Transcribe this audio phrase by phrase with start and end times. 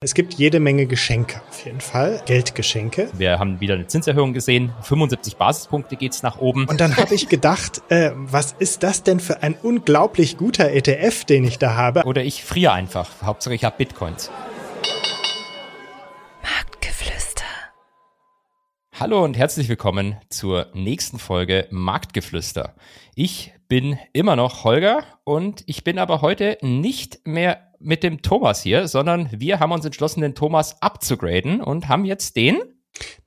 [0.00, 3.10] Es gibt jede Menge Geschenke auf jeden Fall, Geldgeschenke.
[3.14, 6.68] Wir haben wieder eine Zinserhöhung gesehen, 75 Basispunkte geht's nach oben.
[6.68, 11.24] Und dann habe ich gedacht, äh, was ist das denn für ein unglaublich guter ETF,
[11.24, 12.04] den ich da habe?
[12.04, 13.10] Oder ich friere einfach.
[13.22, 14.30] Hauptsache ich habe Bitcoins.
[16.44, 17.42] Marktgeflüster.
[19.00, 22.76] Hallo und herzlich willkommen zur nächsten Folge Marktgeflüster.
[23.16, 28.62] Ich bin immer noch Holger und ich bin aber heute nicht mehr mit dem Thomas
[28.62, 32.58] hier, sondern wir haben uns entschlossen, den Thomas abzugraden und haben jetzt den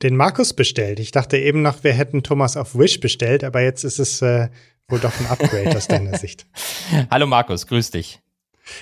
[0.01, 0.99] den Markus bestellt.
[0.99, 4.49] Ich dachte eben noch, wir hätten Thomas auf Wish bestellt, aber jetzt ist es äh,
[4.87, 6.45] wohl doch ein Upgrade aus deiner Sicht.
[7.11, 8.19] Hallo Markus, grüß dich.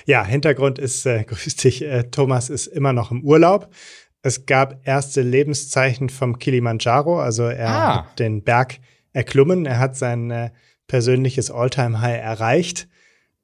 [0.06, 3.72] Ja, Hintergrund ist, äh, grüß dich, äh, Thomas ist immer noch im Urlaub.
[4.22, 7.96] Es gab erste Lebenszeichen vom Kilimanjaro, also er ah.
[7.96, 8.78] hat den Berg
[9.12, 10.50] erklommen, er hat sein äh,
[10.88, 12.88] persönliches All-Time-High erreicht.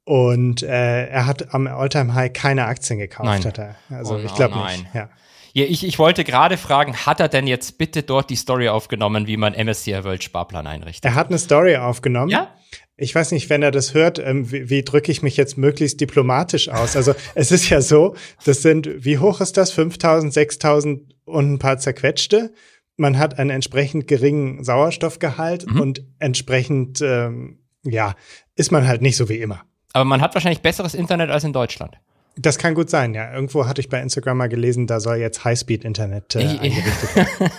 [0.07, 3.43] Und äh, er hat am Alltime High keine Aktien gekauft, nein.
[3.43, 3.75] hat er.
[3.89, 4.85] Also oh, ich glaube oh nicht.
[4.93, 5.09] Ja.
[5.51, 9.27] Ja, ich, ich wollte gerade fragen, hat er denn jetzt bitte dort die Story aufgenommen,
[9.27, 11.03] wie man MSCI World Sparplan einrichtet?
[11.03, 12.29] Er hat eine Story aufgenommen.
[12.29, 12.55] Ja?
[12.95, 15.99] Ich weiß nicht, wenn er das hört, ähm, wie, wie drücke ich mich jetzt möglichst
[15.99, 16.95] diplomatisch aus?
[16.95, 18.15] Also es ist ja so,
[18.45, 19.71] das sind, wie hoch ist das?
[19.71, 22.53] 5000, 6000 und ein paar zerquetschte.
[22.95, 25.81] Man hat einen entsprechend geringen Sauerstoffgehalt mhm.
[25.81, 28.15] und entsprechend, ähm, ja,
[28.55, 29.66] ist man halt nicht so wie immer.
[29.97, 31.97] Aber man hat wahrscheinlich besseres Internet als in Deutschland.
[32.35, 33.33] Das kann gut sein, ja.
[33.33, 37.51] Irgendwo hatte ich bei Instagram mal gelesen, da soll jetzt Highspeed-Internet äh, eingerichtet werden.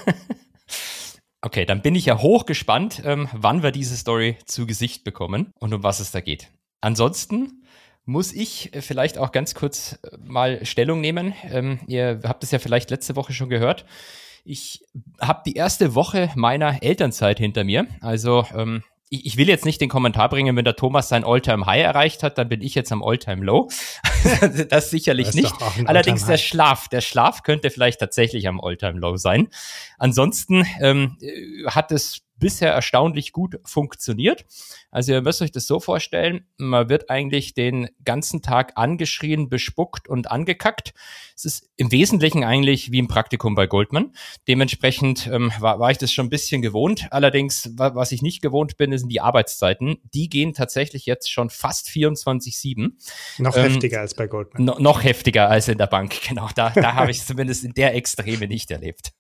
[1.42, 5.74] okay, dann bin ich ja hochgespannt, ähm, wann wir diese Story zu Gesicht bekommen und
[5.74, 6.52] um was es da geht.
[6.80, 7.64] Ansonsten
[8.04, 11.34] muss ich vielleicht auch ganz kurz äh, mal Stellung nehmen.
[11.50, 13.84] Ähm, ihr habt es ja vielleicht letzte Woche schon gehört.
[14.44, 14.84] Ich
[15.20, 17.88] habe die erste Woche meiner Elternzeit hinter mir.
[18.00, 21.66] Also ähm, ich, ich will jetzt nicht den Kommentar bringen, wenn der Thomas sein Alltime
[21.66, 23.68] high erreicht hat, dann bin ich jetzt am Alltime low
[24.68, 25.54] das sicherlich das nicht.
[25.86, 29.48] Allerdings der Schlaf, der Schlaf könnte vielleicht tatsächlich am Alltime low sein.
[29.98, 31.16] Ansonsten ähm,
[31.66, 34.46] hat es bisher erstaunlich gut funktioniert.
[34.90, 40.08] Also ihr müsst euch das so vorstellen, man wird eigentlich den ganzen Tag angeschrien, bespuckt
[40.08, 40.94] und angekackt.
[41.36, 44.12] Es ist im Wesentlichen eigentlich wie ein Praktikum bei Goldman.
[44.48, 47.08] Dementsprechend ähm, war, war ich das schon ein bisschen gewohnt.
[47.10, 49.98] Allerdings, wa was ich nicht gewohnt bin, sind die Arbeitszeiten.
[50.14, 52.92] Die gehen tatsächlich jetzt schon fast 24-7.
[53.38, 54.64] Noch ähm, heftiger als bei Goldman.
[54.64, 56.48] No noch heftiger als in der Bank, genau.
[56.54, 59.12] Da, da habe ich es zumindest in der Extreme nicht erlebt.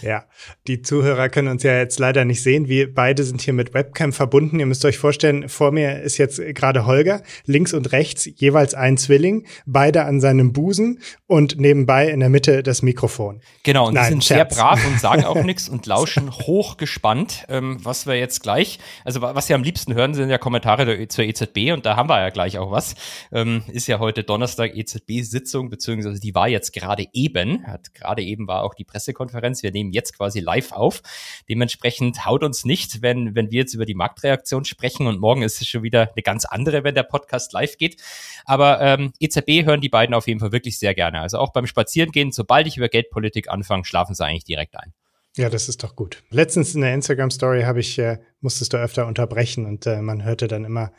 [0.00, 0.26] Ja,
[0.66, 2.51] die Zuhörer können uns ja jetzt leider nicht sehen.
[2.52, 4.60] Wir beide sind hier mit Webcam verbunden.
[4.60, 8.98] Ihr müsst euch vorstellen, vor mir ist jetzt gerade Holger, links und rechts jeweils ein
[8.98, 13.40] Zwilling, beide an seinem Busen und nebenbei in der Mitte das Mikrofon.
[13.62, 14.54] Genau, und Nein, die sind Scherz.
[14.54, 19.22] sehr brav und sagen auch nichts und lauschen hochgespannt, ähm, was wir jetzt gleich, also
[19.22, 22.20] was Sie am liebsten hören, sind ja Kommentare der, zur EZB und da haben wir
[22.20, 22.94] ja gleich auch was.
[23.32, 28.46] Ähm, ist ja heute Donnerstag EZB-Sitzung, beziehungsweise die war jetzt gerade eben, hat gerade eben
[28.46, 29.62] war auch die Pressekonferenz.
[29.62, 31.00] Wir nehmen jetzt quasi live auf.
[31.48, 35.42] Dementsprechend haut uns nicht, wenn, wenn wir jetzt über die Marktreaktion sprechen sprechen und morgen
[35.42, 38.02] ist es schon wieder eine ganz andere, wenn der Podcast live geht.
[38.44, 41.20] Aber ähm, EZB hören die beiden auf jeden Fall wirklich sehr gerne.
[41.20, 44.92] Also auch beim Spazierengehen, sobald ich über Geldpolitik anfange, schlafen sie eigentlich direkt ein.
[45.36, 46.22] Ja, das ist doch gut.
[46.30, 50.46] Letztens in der Instagram-Story habe ich, äh, musstest du öfter unterbrechen und äh, man hörte
[50.46, 50.92] dann immer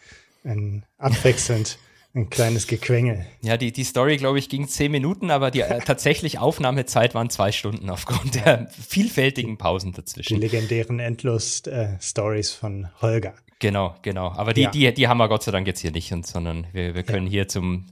[0.43, 1.77] ein abwechselnd
[2.15, 3.25] ein kleines Gequengel.
[3.41, 7.29] Ja, die, die Story, glaube ich, ging zehn Minuten, aber die äh, tatsächlich Aufnahmezeit waren
[7.29, 10.35] zwei Stunden aufgrund der vielfältigen Pausen dazwischen.
[10.35, 13.33] Die legendären Endlust-Stories äh, von Holger.
[13.57, 14.31] Genau, genau.
[14.31, 14.71] Aber die, ja.
[14.71, 17.25] die, die haben wir Gott sei Dank jetzt hier nicht, und, sondern wir, wir können
[17.27, 17.31] ja.
[17.31, 17.87] hier zum,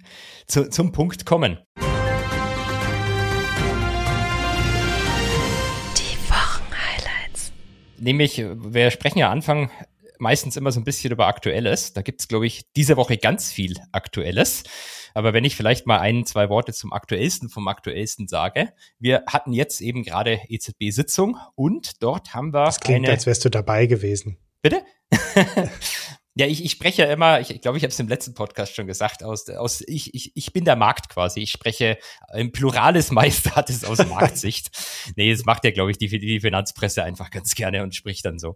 [0.45, 1.57] zu, zum Punkt kommen.
[5.97, 7.51] Die Wochenhighlights.
[7.97, 9.71] Nämlich, wir sprechen ja Anfang
[10.21, 11.93] meistens immer so ein bisschen über Aktuelles.
[11.93, 14.63] Da gibt es, glaube ich, diese Woche ganz viel Aktuelles.
[15.13, 18.71] Aber wenn ich vielleicht mal ein, zwei Worte zum Aktuellsten vom Aktuellsten sage.
[18.99, 22.65] Wir hatten jetzt eben gerade EZB-Sitzung und dort haben wir.
[22.65, 24.37] Das klingt, eine, als wärst du dabei gewesen.
[24.61, 24.83] Bitte?
[26.35, 28.33] ja, ich, ich spreche ja immer, ich glaube, ich, glaub, ich habe es im letzten
[28.33, 31.41] Podcast schon gesagt, aus, aus ich, ich, ich bin der Markt quasi.
[31.41, 31.97] Ich spreche
[32.33, 34.69] im Plurales Meistertes aus Marktsicht.
[35.15, 38.39] nee, das macht ja, glaube ich, die, die Finanzpresse einfach ganz gerne und spricht dann
[38.39, 38.55] so.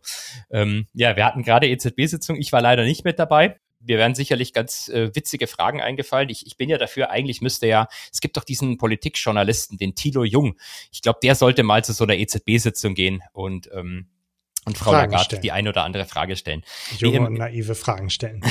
[0.50, 2.38] Ähm, ja, wir hatten gerade EZB-Sitzung.
[2.38, 6.30] Ich war leider nicht mit dabei wir werden sicherlich ganz äh, witzige Fragen eingefallen.
[6.30, 10.24] Ich, ich bin ja dafür, eigentlich müsste ja, es gibt doch diesen Politikjournalisten, den Thilo
[10.24, 10.58] Jung.
[10.92, 14.08] Ich glaube, der sollte mal zu so einer EZB-Sitzung gehen und ähm,
[14.66, 15.42] und Frau Fragen Lagarde stellen.
[15.42, 16.64] die eine oder andere Frage stellen.
[16.98, 18.42] Junge nee, und naive Fragen stellen.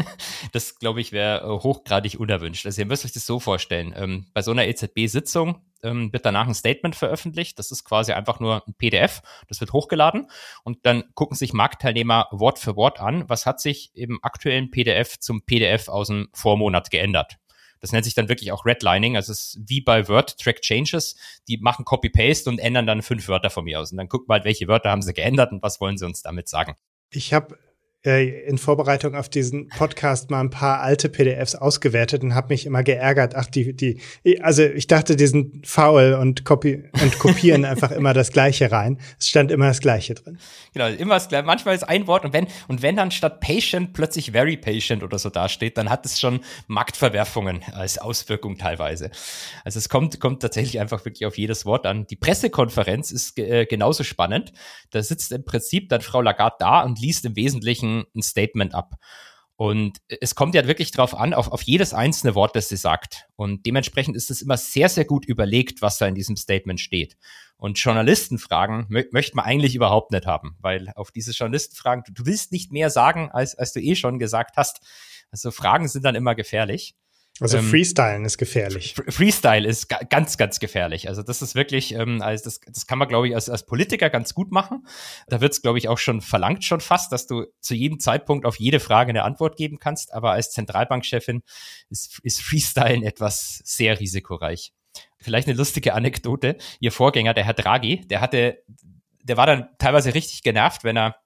[0.52, 2.66] das, glaube ich, wäre äh, hochgradig unerwünscht.
[2.66, 3.94] Also ihr müsst euch das so vorstellen.
[3.96, 7.58] Ähm, bei so einer EZB-Sitzung ähm, wird danach ein Statement veröffentlicht.
[7.58, 9.22] Das ist quasi einfach nur ein PDF.
[9.48, 10.28] Das wird hochgeladen
[10.64, 15.18] und dann gucken sich Marktteilnehmer Wort für Wort an, was hat sich im aktuellen PDF
[15.18, 17.38] zum PDF aus dem Vormonat geändert.
[17.84, 19.14] Das nennt sich dann wirklich auch Redlining.
[19.14, 21.16] Also es ist wie bei Word Track Changes.
[21.48, 23.92] Die machen Copy-Paste und ändern dann fünf Wörter von mir aus.
[23.92, 26.22] Und dann gucken wir halt, welche Wörter haben sie geändert und was wollen sie uns
[26.22, 26.76] damit sagen.
[27.10, 27.58] Ich habe
[28.04, 32.82] in Vorbereitung auf diesen Podcast mal ein paar alte PDFs ausgewertet und habe mich immer
[32.82, 33.34] geärgert.
[33.34, 33.98] Ach, die, die,
[34.42, 38.98] also ich dachte, die sind faul und, copy und kopieren einfach immer das Gleiche rein.
[39.18, 40.38] Es stand immer das Gleiche drin.
[40.74, 41.46] Genau, immer das Gleiche.
[41.46, 45.18] Manchmal ist ein Wort und wenn, und wenn dann statt patient plötzlich very patient oder
[45.18, 49.10] so dasteht, dann hat es schon Marktverwerfungen als Auswirkung teilweise.
[49.64, 52.06] Also es kommt, kommt tatsächlich einfach wirklich auf jedes Wort an.
[52.08, 54.52] Die Pressekonferenz ist äh, genauso spannend.
[54.90, 58.94] Da sitzt im Prinzip dann Frau Lagarde da und liest im Wesentlichen ein, Statement ab.
[59.56, 63.26] Und es kommt ja wirklich darauf an, auf, auf jedes einzelne Wort, das sie sagt.
[63.36, 67.16] Und dementsprechend ist es immer sehr, sehr gut überlegt, was da in diesem Statement steht.
[67.56, 72.26] Und Journalistenfragen mö möchte man eigentlich überhaupt nicht haben, weil auf diese Journalistenfragen, du, du
[72.26, 74.80] willst nicht mehr sagen, als, als du eh schon gesagt hast.
[75.30, 76.96] Also Fragen sind dann immer gefährlich.
[77.40, 78.94] Also ähm, Freestylen ist gefährlich.
[79.08, 81.08] Freestyle ist ganz, ganz gefährlich.
[81.08, 84.08] Also das ist wirklich, ähm, also das, das kann man, glaube ich, als, als Politiker
[84.08, 84.86] ganz gut machen.
[85.26, 88.46] Da wird es, glaube ich, auch schon verlangt schon fast, dass du zu jedem Zeitpunkt
[88.46, 90.12] auf jede Frage eine Antwort geben kannst.
[90.14, 91.42] Aber als Zentralbankchefin
[91.90, 94.72] ist, ist Freestylen etwas sehr risikoreich.
[95.18, 96.56] Vielleicht eine lustige Anekdote.
[96.78, 98.62] Ihr Vorgänger, der Herr Draghi, der hatte,
[99.24, 101.16] der war dann teilweise richtig genervt, wenn er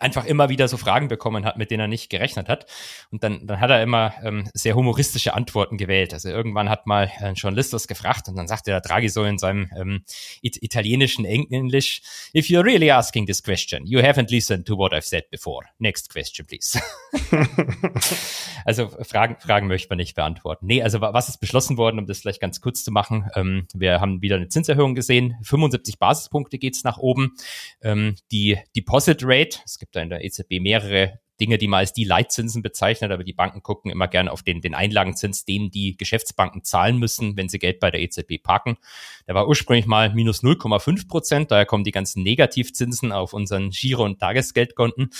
[0.00, 2.66] einfach immer wieder so Fragen bekommen hat, mit denen er nicht gerechnet hat.
[3.10, 6.12] Und dann, dann hat er immer ähm, sehr humoristische Antworten gewählt.
[6.12, 9.38] Also irgendwann hat mal ein Journalist das gefragt und dann sagte der Draghi so in
[9.38, 10.04] seinem ähm,
[10.42, 12.02] it italienischen Englisch,
[12.34, 15.66] if you're really asking this question, you haven't listened to what I've said before.
[15.78, 16.80] Next question, please.
[18.64, 20.66] also Fragen, Fragen möchte man nicht beantworten.
[20.66, 23.30] Nee, also was ist beschlossen worden, um das vielleicht ganz kurz zu machen?
[23.34, 25.36] Ähm, wir haben wieder eine Zinserhöhung gesehen.
[25.42, 27.34] 75 Basispunkte geht's nach oben.
[27.82, 31.92] Ähm, die Deposit Rate, es gibt da in der EZB mehrere Dinge, die man als
[31.92, 35.96] die Leitzinsen bezeichnet, aber die Banken gucken immer gerne auf den, den Einlagenzins, den die
[35.96, 38.76] Geschäftsbanken zahlen müssen, wenn sie Geld bei der EZB parken.
[39.26, 44.04] Der war ursprünglich mal minus 0,5 Prozent, daher kommen die ganzen Negativzinsen auf unseren Giro-
[44.04, 45.10] und Tagesgeldkonten.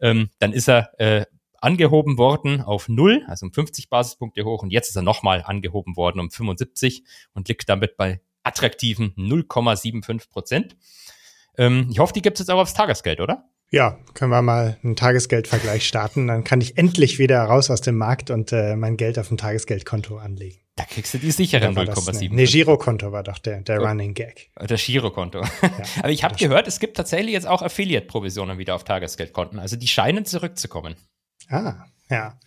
[0.00, 1.26] Ähm, dann ist er äh,
[1.60, 5.96] angehoben worden auf null, also um 50 Basispunkte hoch und jetzt ist er nochmal angehoben
[5.96, 10.76] worden um 75 und liegt damit bei attraktiven 0,75 Prozent.
[11.58, 13.48] Ähm, ich hoffe, die gibt es jetzt auch aufs Tagesgeld, oder?
[13.70, 16.28] Ja, können wir mal einen Tagesgeldvergleich starten.
[16.28, 19.36] Dann kann ich endlich wieder raus aus dem Markt und äh, mein Geld auf dem
[19.36, 20.60] Tagesgeldkonto anlegen.
[20.76, 22.34] Da kriegst du die sicheren 0,7.
[22.34, 23.86] Ne, Girokonto war doch der, der oh.
[23.86, 24.50] Running Gag.
[24.56, 25.40] Das Girokonto.
[25.40, 25.70] Ja,
[26.00, 29.58] Aber ich habe gehört, es gibt tatsächlich jetzt auch Affiliate-Provisionen wieder auf Tagesgeldkonten.
[29.58, 30.96] Also die scheinen zurückzukommen.
[31.48, 32.38] Ah, ja.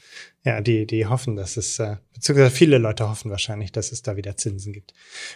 [0.45, 4.15] Ja, die, die hoffen, dass es, äh, beziehungsweise viele Leute hoffen wahrscheinlich, dass es da
[4.15, 4.93] wieder Zinsen gibt.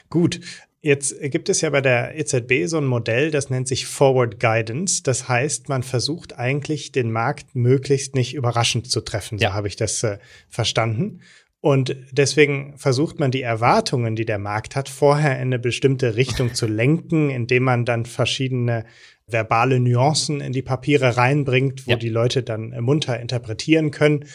[0.09, 0.39] Gut,
[0.85, 5.01] Jetzt gibt es ja bei der EZB so ein Modell, das nennt sich Forward Guidance.
[5.01, 9.37] Das heißt, man versucht eigentlich den Markt möglichst nicht überraschend zu treffen.
[9.37, 9.53] So ja.
[9.53, 10.17] habe ich das äh,
[10.49, 11.21] verstanden.
[11.61, 16.53] Und deswegen versucht man die Erwartungen, die der Markt hat, vorher in eine bestimmte Richtung
[16.53, 18.83] zu lenken, indem man dann verschiedene
[19.25, 21.95] verbale Nuancen in die Papiere reinbringt, wo ja.
[21.95, 24.25] die Leute dann munter interpretieren können.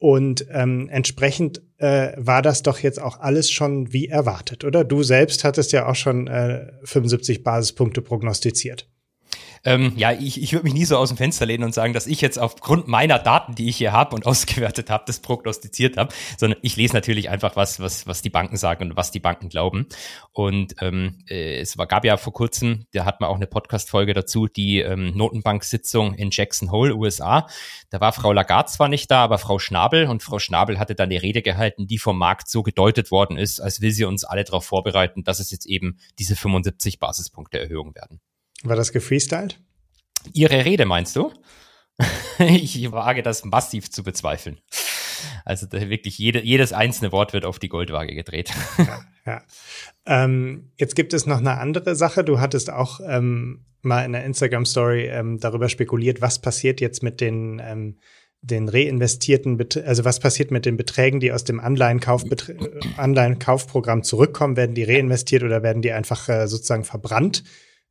[0.00, 4.82] Und ähm, entsprechend äh, war das doch jetzt auch alles schon wie erwartet, oder?
[4.82, 8.88] Du selbst hattest ja auch schon äh, 75 Basispunkte prognostiziert.
[9.64, 12.06] Ähm, ja, ich, ich würde mich nie so aus dem Fenster lehnen und sagen, dass
[12.06, 16.12] ich jetzt aufgrund meiner Daten, die ich hier habe und ausgewertet habe, das prognostiziert habe,
[16.38, 19.48] sondern ich lese natürlich einfach was, was, was die Banken sagen und was die Banken
[19.48, 19.86] glauben.
[20.32, 24.14] Und ähm, äh, es war, gab ja vor kurzem, da hat man auch eine Podcast-Folge
[24.14, 27.46] dazu, die ähm, Notenbank-Sitzung in Jackson Hole, USA.
[27.90, 31.10] Da war Frau Lagarde zwar nicht da, aber Frau Schnabel und Frau Schnabel hatte dann
[31.10, 34.44] eine Rede gehalten, die vom Markt so gedeutet worden ist, als will sie uns alle
[34.44, 38.20] darauf vorbereiten, dass es jetzt eben diese 75 Basispunkte Erhöhung werden.
[38.62, 39.58] War das gefreestylt?
[40.32, 41.32] Ihre Rede meinst du?
[42.38, 44.58] ich wage das massiv zu bezweifeln.
[45.44, 48.50] Also wirklich jede, jedes einzelne Wort wird auf die Goldwaage gedreht.
[48.78, 49.42] ja, ja.
[50.06, 52.24] Ähm, jetzt gibt es noch eine andere Sache.
[52.24, 57.20] Du hattest auch ähm, mal in der Instagram-Story ähm, darüber spekuliert, was passiert jetzt mit
[57.20, 57.98] den, ähm,
[58.42, 62.24] den reinvestierten, Bet also was passiert mit den Beträgen, die aus dem Anleihenkauf
[62.96, 64.56] Anleihenkaufprogramm zurückkommen?
[64.56, 67.44] Werden die reinvestiert oder werden die einfach äh, sozusagen verbrannt?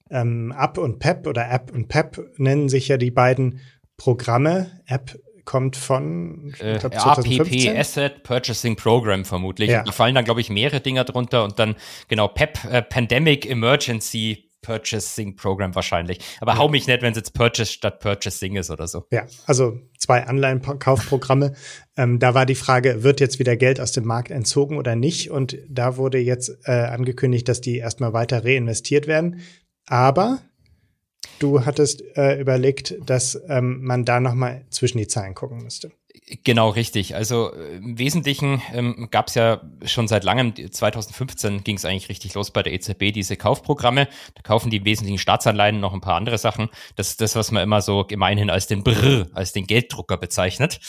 [0.09, 3.59] Ähm, App und Pep oder App und Pep nennen sich ja die beiden
[3.97, 4.81] Programme.
[4.87, 9.71] App kommt von ich glaub, äh, APP Asset Purchasing Program vermutlich.
[9.71, 9.83] Ja.
[9.83, 11.75] Da fallen dann, glaube ich, mehrere Dinger drunter und dann
[12.07, 16.19] genau PEP, äh, Pandemic Emergency Purchasing Program wahrscheinlich.
[16.41, 16.57] Aber ja.
[16.59, 19.05] hau mich nicht, wenn es jetzt Purchase statt Purchasing ist oder so.
[19.11, 21.53] Ja, also zwei Anleihenkaufprogramme.
[21.97, 25.31] ähm, da war die Frage, wird jetzt wieder Geld aus dem Markt entzogen oder nicht?
[25.31, 29.41] Und da wurde jetzt äh, angekündigt, dass die erstmal weiter reinvestiert werden.
[29.89, 30.39] Aber
[31.39, 35.91] du hattest äh, überlegt, dass ähm, man da noch mal zwischen die Zeilen gucken müsste.
[36.43, 37.15] Genau, richtig.
[37.15, 42.35] Also im Wesentlichen ähm, gab es ja schon seit langem, 2015 ging es eigentlich richtig
[42.35, 44.07] los bei der EZB, diese Kaufprogramme.
[44.35, 46.69] Da kaufen die im Wesentlichen Staatsanleihen, noch ein paar andere Sachen.
[46.95, 50.79] Das ist das, was man immer so gemeinhin als den Brr, als den Gelddrucker bezeichnet.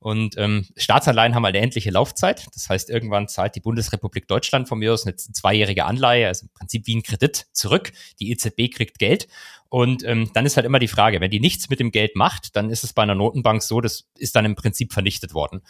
[0.00, 2.46] Und ähm, Staatsanleihen haben eine endliche Laufzeit.
[2.54, 6.52] Das heißt, irgendwann zahlt die Bundesrepublik Deutschland von mir aus eine zweijährige Anleihe, also im
[6.52, 7.92] Prinzip wie ein Kredit zurück.
[8.20, 9.26] Die EZB kriegt Geld.
[9.70, 12.56] Und ähm, dann ist halt immer die Frage, wenn die nichts mit dem Geld macht,
[12.56, 15.62] dann ist es bei einer Notenbank so, das ist dann im Prinzip vernichtet worden.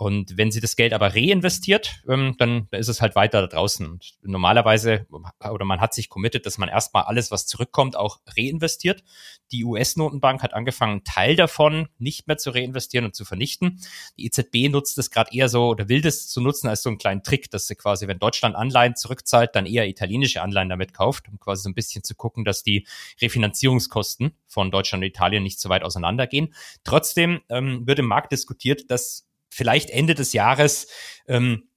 [0.00, 3.86] Und wenn sie das Geld aber reinvestiert, ähm, dann ist es halt weiter da draußen.
[3.86, 9.04] Und normalerweise, oder man hat sich committed, dass man erstmal alles, was zurückkommt, auch reinvestiert.
[9.52, 13.78] Die US-Notenbank hat angefangen, einen Teil davon nicht mehr zu reinvestieren und zu vernichten.
[14.16, 16.96] Die EZB nutzt das gerade eher so oder will das zu nutzen als so einen
[16.96, 21.28] kleinen Trick, dass sie quasi, wenn Deutschland Anleihen zurückzahlt, dann eher italienische Anleihen damit kauft,
[21.28, 22.86] um quasi so ein bisschen zu gucken, dass die
[23.40, 26.54] Refinanzierungskosten von Deutschland und Italien nicht so weit auseinandergehen.
[26.84, 30.88] Trotzdem ähm, wird im Markt diskutiert, dass vielleicht Ende des Jahres
[31.26, 31.68] ähm,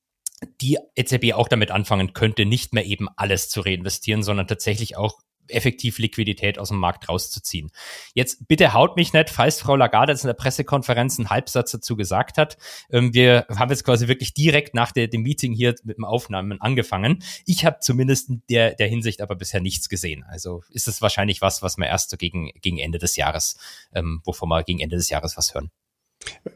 [0.62, 5.20] die EZB auch damit anfangen könnte, nicht mehr eben alles zu reinvestieren, sondern tatsächlich auch
[5.48, 7.72] effektiv Liquidität aus dem Markt rauszuziehen.
[8.14, 11.96] Jetzt bitte haut mich nicht, falls Frau Lagarde jetzt in der Pressekonferenz einen Halbsatz dazu
[11.96, 12.58] gesagt hat.
[12.92, 16.62] Ähm, wir haben jetzt quasi wirklich direkt nach der, dem Meeting hier mit dem Aufnahmen
[16.62, 17.24] angefangen.
[17.46, 20.24] Ich habe zumindest in der, der Hinsicht aber bisher nichts gesehen.
[20.28, 23.58] Also ist es wahrscheinlich was, was wir erst so gegen, gegen Ende des Jahres,
[23.94, 25.72] ähm, wovon wir gegen Ende des Jahres was hören.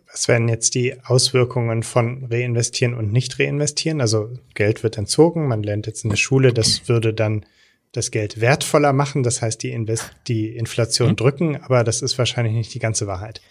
[0.09, 4.01] Was wären jetzt die Auswirkungen von reinvestieren und nicht reinvestieren?
[4.01, 7.45] Also Geld wird entzogen, man lernt jetzt in der Schule, das würde dann
[7.91, 11.15] das Geld wertvoller machen, das heißt die, Invest die Inflation mhm.
[11.15, 13.41] drücken, aber das ist wahrscheinlich nicht die ganze Wahrheit.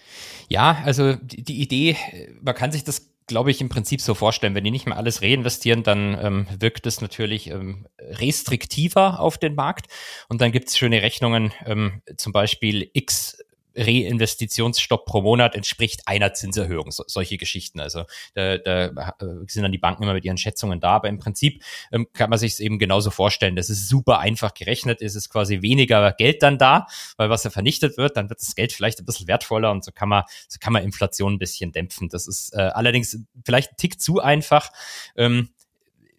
[0.49, 1.97] Ja, also die, die Idee,
[2.43, 4.55] man kann sich das glaube ich, im Prinzip so vorstellen.
[4.55, 9.55] Wenn die nicht mehr alles reinvestieren, dann ähm, wirkt es natürlich ähm, restriktiver auf den
[9.55, 9.87] Markt.
[10.29, 13.39] Und dann gibt es schöne Rechnungen, ähm, zum Beispiel X
[13.77, 16.91] Reinvestitionsstopp pro Monat entspricht einer Zinserhöhung.
[16.91, 17.81] So, solche Geschichten.
[17.81, 18.05] Also
[18.35, 20.91] da, da äh, sind dann die Banken immer mit ihren Schätzungen da.
[20.91, 23.57] Aber im Prinzip ähm, kann man sich es eben genauso vorstellen.
[23.57, 25.03] Das ist super einfach gerechnet.
[25.03, 28.55] Es ist quasi weniger Geld dann da, weil was ja vernichtet wird, dann wird das
[28.55, 31.73] Geld vielleicht ein bisschen wertvoller und so kann man, so kann man Inflation ein bisschen
[31.73, 32.09] dämpfen.
[32.09, 34.71] Das ist äh, allerdings vielleicht ein Tick zu einfach.
[35.17, 35.51] Ähm,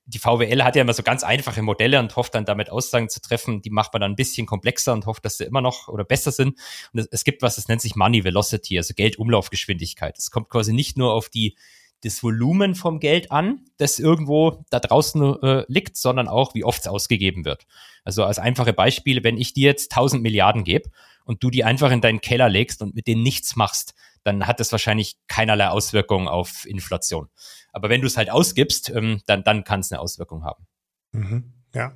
[0.08, 3.22] die VWL hat ja immer so ganz einfache Modelle und hofft dann damit Aussagen zu
[3.22, 3.62] treffen.
[3.62, 6.32] Die macht man dann ein bisschen komplexer und hofft, dass sie immer noch oder besser
[6.32, 6.58] sind.
[6.94, 10.18] Und es, es gibt was, das nennt sich Money Velocity, also Geldumlaufgeschwindigkeit.
[10.18, 11.58] Es kommt quasi nicht nur auf die
[12.04, 16.82] das Volumen vom Geld an, das irgendwo da draußen äh, liegt, sondern auch, wie oft
[16.82, 17.66] es ausgegeben wird.
[18.04, 20.90] Also als einfache Beispiele, wenn ich dir jetzt 1000 Milliarden gebe
[21.26, 23.94] und du die einfach in deinen Keller legst und mit denen nichts machst,
[24.24, 27.30] dann hat das wahrscheinlich keinerlei Auswirkungen auf Inflation.
[27.72, 30.66] Aber wenn du es halt ausgibst, ähm, dann, dann kann es eine Auswirkung haben.
[31.12, 31.94] Mhm, ja.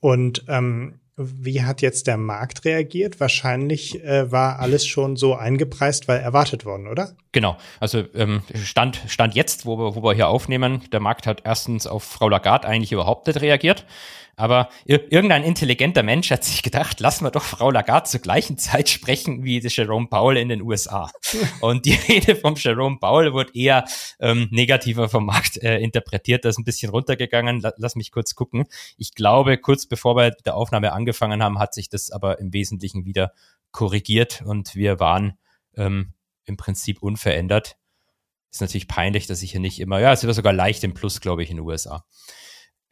[0.00, 3.20] Und ähm, wie hat jetzt der Markt reagiert?
[3.20, 7.14] Wahrscheinlich äh, war alles schon so eingepreist, weil erwartet worden, oder?
[7.32, 7.58] Genau.
[7.80, 11.86] Also ähm, Stand, Stand jetzt, wo wir, wo wir hier aufnehmen, der Markt hat erstens
[11.86, 13.84] auf Frau Lagarde eigentlich überhaupt nicht reagiert.
[14.34, 18.88] Aber irgendein intelligenter Mensch hat sich gedacht, lassen wir doch Frau Lagarde zur gleichen Zeit
[18.88, 21.10] sprechen wie Jerome Powell in den USA.
[21.60, 23.84] Und die Rede vom Jerome Powell wird eher
[24.20, 26.44] ähm, negativer vom Markt äh, interpretiert.
[26.44, 27.62] Das ist ein bisschen runtergegangen.
[27.76, 28.64] Lass mich kurz gucken.
[28.96, 32.54] Ich glaube, kurz bevor wir mit der Aufnahme angefangen haben, hat sich das aber im
[32.54, 33.32] Wesentlichen wieder
[33.70, 35.38] korrigiert und wir waren
[35.76, 36.12] ähm,
[36.44, 37.76] im Prinzip unverändert.
[38.50, 41.20] Ist natürlich peinlich, dass ich hier nicht immer, ja, es war sogar leicht im Plus,
[41.20, 42.04] glaube ich, in den USA.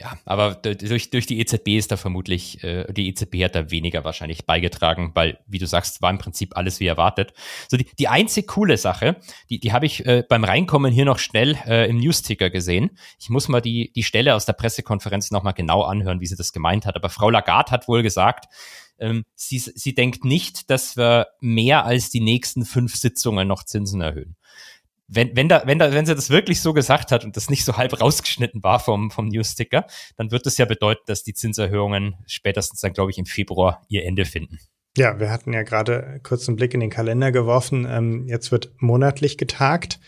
[0.00, 4.02] Ja, aber durch, durch die EZB ist da vermutlich, äh, die EZB hat da weniger
[4.02, 7.34] wahrscheinlich beigetragen, weil, wie du sagst, war im Prinzip alles wie erwartet.
[7.68, 9.16] So, die, die einzig coole Sache,
[9.50, 12.96] die, die habe ich äh, beim Reinkommen hier noch schnell äh, im Newsticker gesehen.
[13.18, 16.54] Ich muss mal die, die Stelle aus der Pressekonferenz nochmal genau anhören, wie sie das
[16.54, 16.96] gemeint hat.
[16.96, 18.46] Aber Frau Lagarde hat wohl gesagt,
[18.98, 24.00] ähm, sie, sie denkt nicht, dass wir mehr als die nächsten fünf Sitzungen noch Zinsen
[24.00, 24.36] erhöhen
[25.12, 27.64] wenn, wenn, da, wenn, da, wenn sie das wirklich so gesagt hat und das nicht
[27.64, 29.86] so halb rausgeschnitten war vom, vom Newsticker,
[30.16, 34.04] dann wird das ja bedeuten, dass die Zinserhöhungen spätestens dann, glaube ich, im Februar ihr
[34.04, 34.58] Ende finden.
[34.96, 37.86] Ja, wir hatten ja gerade kurz einen Blick in den Kalender geworfen.
[37.88, 40.00] Ähm, jetzt wird monatlich getagt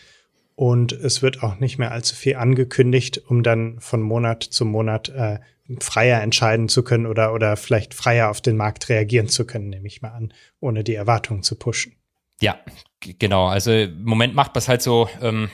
[0.55, 5.09] und es wird auch nicht mehr allzu viel angekündigt, um dann von Monat zu Monat
[5.09, 5.39] äh,
[5.79, 9.87] freier entscheiden zu können oder, oder vielleicht freier auf den Markt reagieren zu können, nehme
[9.87, 11.95] ich mal an, ohne die Erwartungen zu pushen.
[12.43, 12.59] Ja,
[12.99, 13.45] genau.
[13.45, 15.49] Also im Moment macht man es halt so, ähm,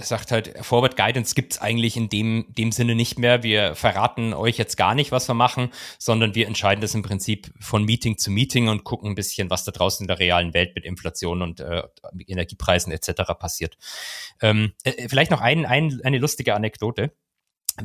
[0.00, 3.44] sagt halt, Forward Guidance gibt's eigentlich in dem, dem Sinne nicht mehr.
[3.44, 5.70] Wir verraten euch jetzt gar nicht, was wir machen,
[6.00, 9.62] sondern wir entscheiden das im Prinzip von Meeting zu Meeting und gucken ein bisschen, was
[9.62, 11.84] da draußen in der realen Welt mit Inflation und äh,
[12.26, 13.22] Energiepreisen etc.
[13.38, 13.78] passiert.
[14.40, 17.12] Ähm, äh, vielleicht noch ein, ein, eine lustige Anekdote.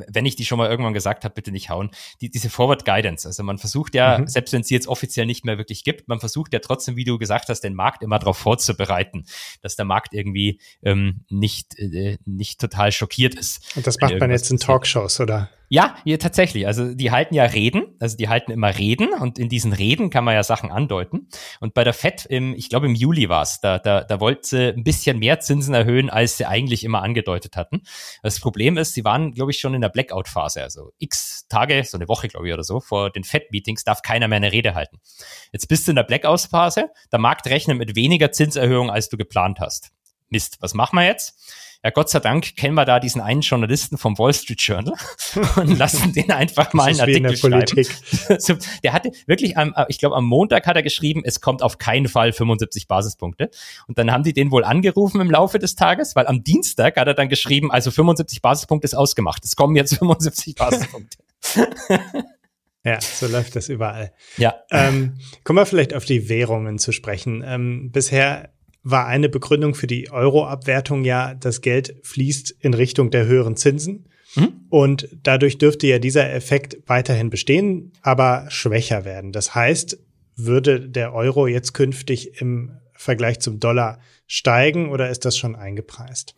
[0.08, 1.92] Wenn ich die schon mal irgendwann gesagt habe, bitte nicht hauen,
[2.22, 3.28] die, diese Forward Guidance.
[3.28, 4.28] Also man versucht ja, mhm.
[4.28, 7.04] selbst wenn es sie jetzt offiziell nicht mehr wirklich gibt, man versucht ja trotzdem, wie
[7.04, 9.26] du gesagt hast, den Markt immer darauf vorzubereiten,
[9.62, 13.76] dass der Markt irgendwie ähm, nicht, äh, nicht total schockiert ist.
[13.76, 15.50] Und das macht man jetzt in Talkshows, oder?
[15.70, 16.66] Ja, ja, tatsächlich.
[16.66, 20.24] Also die halten ja Reden, also die halten immer Reden und in diesen Reden kann
[20.24, 21.28] man ja Sachen andeuten.
[21.60, 24.48] Und bei der FED im, ich glaube im Juli war es, da, da, da wollte
[24.48, 27.82] sie ein bisschen mehr Zinsen erhöhen, als sie eigentlich immer angedeutet hatten.
[28.24, 31.98] Das Problem ist, sie waren, glaube ich, schon in der Blackout-Phase, also x Tage, so
[31.98, 35.00] eine Woche, glaube ich, oder so, vor den FED-Meetings darf keiner mehr eine Rede halten.
[35.52, 39.60] Jetzt bist du in der Blackout-Phase, der Markt rechnet mit weniger Zinserhöhung, als du geplant
[39.60, 39.92] hast.
[40.30, 41.67] Mist, was machen wir jetzt?
[41.88, 44.94] Ja, Gott sei Dank kennen wir da diesen einen Journalisten vom Wall Street Journal
[45.56, 47.86] und lassen den einfach mal einen Artikel schreiben.
[48.40, 51.78] so, der hatte wirklich am, ich glaube, am Montag hat er geschrieben, es kommt auf
[51.78, 53.50] keinen Fall 75 Basispunkte.
[53.88, 57.08] Und dann haben die den wohl angerufen im Laufe des Tages, weil am Dienstag hat
[57.08, 59.46] er dann geschrieben, also 75 Basispunkte ist ausgemacht.
[59.46, 61.18] Es kommen jetzt 75 Basispunkte.
[62.84, 64.12] Ja, so läuft das überall.
[64.36, 64.56] Ja.
[64.72, 67.46] Ähm, kommen wir vielleicht auf die Währungen zu sprechen.
[67.48, 68.50] Ähm, bisher
[68.90, 74.08] war eine Begründung für die Euro-Abwertung ja, das Geld fließt in Richtung der höheren Zinsen.
[74.36, 74.62] Mhm.
[74.70, 79.34] Und dadurch dürfte ja dieser Effekt weiterhin bestehen, aber schwächer werden.
[79.34, 80.00] Das heißt,
[80.38, 86.36] würde der Euro jetzt künftig im Vergleich zum Dollar steigen oder ist das schon eingepreist?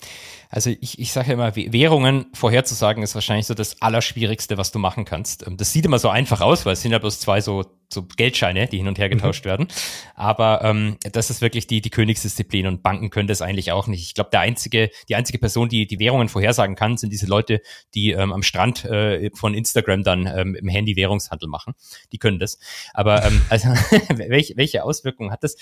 [0.50, 4.80] Also ich, ich sage ja immer, Währungen vorherzusagen ist wahrscheinlich so das Allerschwierigste, was du
[4.80, 5.46] machen kannst.
[5.46, 8.04] Ähm, das sieht immer so einfach aus, weil es sind ja bloß zwei so, so
[8.04, 9.50] Geldscheine, die hin und her getauscht mhm.
[9.50, 9.68] werden.
[10.16, 14.02] Aber ähm, das ist wirklich die, die Königsdisziplin und Banken können das eigentlich auch nicht.
[14.02, 17.62] Ich glaube, der einzige, die einzige Person, die die Währungen vorhersagen kann, sind diese Leute,
[17.96, 21.74] die ähm, am Strand äh, von Instagram dann ähm, im Handy Währungshandel machen.
[22.12, 22.60] Die können das.
[22.94, 23.68] Aber ähm, also
[24.16, 25.58] welche, welche Auswirkungen hat das?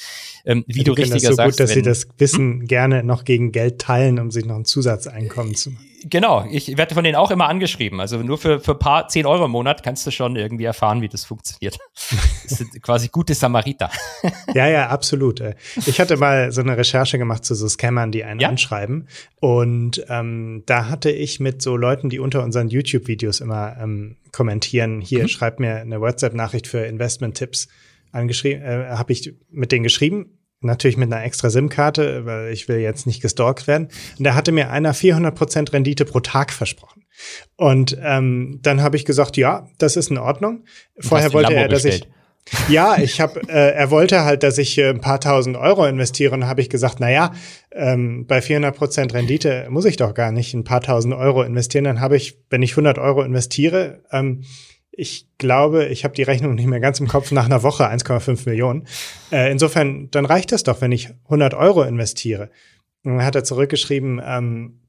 [0.46, 1.58] Ähm, wie ja, du richtiger das so sagst.
[1.58, 4.66] Gut, dass wenn, sie das Wissen gerne noch gegen Geld teilen, um sich noch einen
[4.66, 5.88] Zusatzeinkommen zu machen.
[6.10, 8.00] Genau, ich werde von denen auch immer angeschrieben.
[8.00, 11.10] Also nur für, für paar zehn Euro im Monat kannst du schon irgendwie erfahren, wie
[11.10, 11.78] das funktioniert.
[12.48, 13.92] Das sind quasi gute Samariter.
[14.54, 15.44] Ja, ja, absolut.
[15.86, 18.48] Ich hatte mal so eine Recherche gemacht zu so Scammern, die einen ja?
[18.48, 19.10] anschreiben.
[19.42, 25.02] Und ähm, da hatte ich mit so Leuten, die unter unseren YouTube-Videos immer ähm, kommentieren,
[25.02, 25.28] hier mhm.
[25.28, 27.68] schreibt mir eine WhatsApp-Nachricht für Investment-Tipps
[28.14, 32.80] angeschrieben, äh, habe ich mit denen geschrieben Natürlich mit einer extra SIM-Karte, weil ich will
[32.80, 33.90] jetzt nicht gestalkt werden.
[34.18, 37.04] Und da hatte mir einer 400% Rendite pro Tag versprochen.
[37.56, 40.66] Und ähm, dann habe ich gesagt, ja, das ist in Ordnung.
[41.00, 42.08] Vorher wollte er, dass ich
[42.70, 46.34] ja, ich habe, äh, er wollte halt, dass ich äh, ein paar tausend Euro investiere
[46.34, 47.34] und habe ich gesagt, na ja,
[47.72, 51.84] ähm, bei 400 Prozent Rendite muss ich doch gar nicht ein paar tausend Euro investieren.
[51.84, 54.44] Dann habe ich, wenn ich 100 Euro investiere, ähm,
[55.00, 58.50] ich glaube, ich habe die Rechnung nicht mehr ganz im Kopf, nach einer Woche 1,5
[58.50, 58.88] Millionen.
[59.32, 62.50] Äh, insofern, dann reicht das doch, wenn ich 100 Euro investiere.
[63.04, 64.82] Und dann hat er zurückgeschrieben, ähm,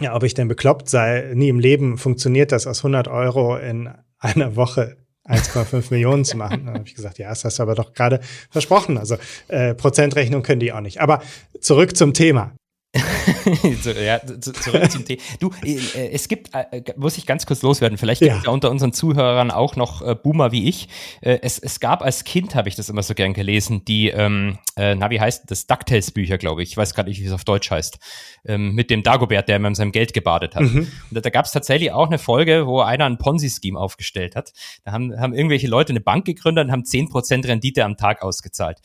[0.00, 1.30] ja, ob ich denn bekloppt sei.
[1.34, 4.96] Nie im Leben funktioniert das, aus 100 Euro in einer Woche
[5.26, 6.66] 1,5 Millionen zu machen.
[6.66, 8.18] Dann habe ich gesagt, ja, das hast du aber doch gerade
[8.50, 8.98] versprochen.
[8.98, 11.00] Also äh, Prozentrechnung können die auch nicht.
[11.00, 11.22] Aber
[11.60, 12.52] zurück zum Thema.
[14.04, 15.22] ja, zurück zum Thema.
[15.40, 18.50] Du, äh, es gibt, äh, äh, muss ich ganz kurz loswerden, vielleicht gibt es ja.
[18.50, 20.88] unter unseren Zuhörern auch noch Boomer wie ich.
[21.20, 25.10] Es, es gab als Kind, habe ich das immer so gern gelesen, die, ähm, na,
[25.10, 26.70] wie heißt das, DuckTales-Bücher, glaube ich.
[26.70, 27.98] Ich weiß gerade nicht, wie es auf Deutsch heißt.
[28.44, 30.62] Ähm, mit dem Dagobert, der immer in seinem Geld gebadet hat.
[30.62, 30.78] Mhm.
[30.78, 34.52] Und da, da gab es tatsächlich auch eine Folge, wo einer ein Ponzi-Scheme aufgestellt hat.
[34.84, 38.78] Da haben, haben irgendwelche Leute eine Bank gegründet und haben 10% Rendite am Tag ausgezahlt.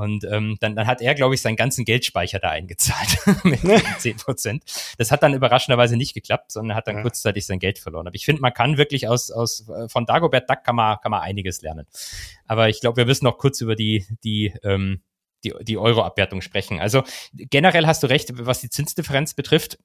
[0.00, 3.60] Und ähm, dann, dann hat er, glaube ich, seinen ganzen Geldspeicher da eingezahlt mit
[3.98, 4.64] 10 Prozent.
[4.96, 7.02] Das hat dann überraschenderweise nicht geklappt, sondern hat dann ja.
[7.02, 8.06] kurzzeitig sein Geld verloren.
[8.06, 11.20] Aber ich finde, man kann wirklich aus, aus von Dagobert Duck kann man, kann man
[11.20, 11.86] einiges lernen.
[12.46, 15.02] Aber ich glaube, wir müssen noch kurz über die, die ähm,
[15.44, 16.80] die, die Euro-Abwertung sprechen.
[16.80, 19.78] Also generell hast du recht, was die Zinsdifferenz betrifft.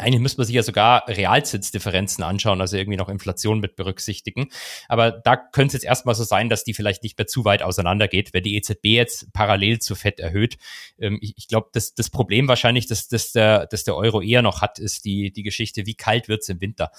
[0.00, 4.48] Eigentlich müsste man sich ja sogar Realzinsdifferenzen anschauen, also irgendwie noch Inflation mit berücksichtigen.
[4.88, 7.62] Aber da könnte es jetzt erstmal so sein, dass die vielleicht nicht mehr zu weit
[7.62, 10.56] auseinandergeht, wenn die EZB jetzt parallel zu FED erhöht.
[10.98, 14.42] Ähm, ich, ich glaube, das, das Problem wahrscheinlich, dass, dass, der, dass der Euro eher
[14.42, 16.90] noch hat, ist die, die Geschichte, wie kalt wird's im Winter.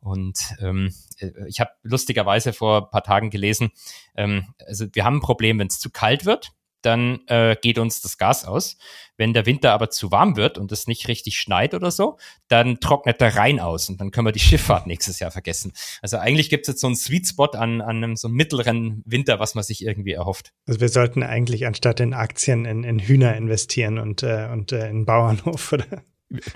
[0.00, 3.70] Und ähm, äh, ich habe lustigerweise vor paar Tagen gelesen,
[4.16, 6.52] ähm, also wir haben ein Problem, wenn es zu kalt wird
[6.84, 8.76] dann äh, geht uns das Gas aus.
[9.16, 12.18] Wenn der Winter aber zu warm wird und es nicht richtig schneit oder so,
[12.48, 15.72] dann trocknet der Rhein aus und dann können wir die Schifffahrt nächstes Jahr vergessen.
[16.02, 19.38] Also eigentlich gibt es jetzt so einen Sweet Spot an, an einem so mittleren Winter,
[19.38, 20.52] was man sich irgendwie erhofft.
[20.66, 24.88] Also wir sollten eigentlich anstatt in Aktien in, in Hühner investieren und, äh, und äh,
[24.88, 26.02] in Bauernhof, oder?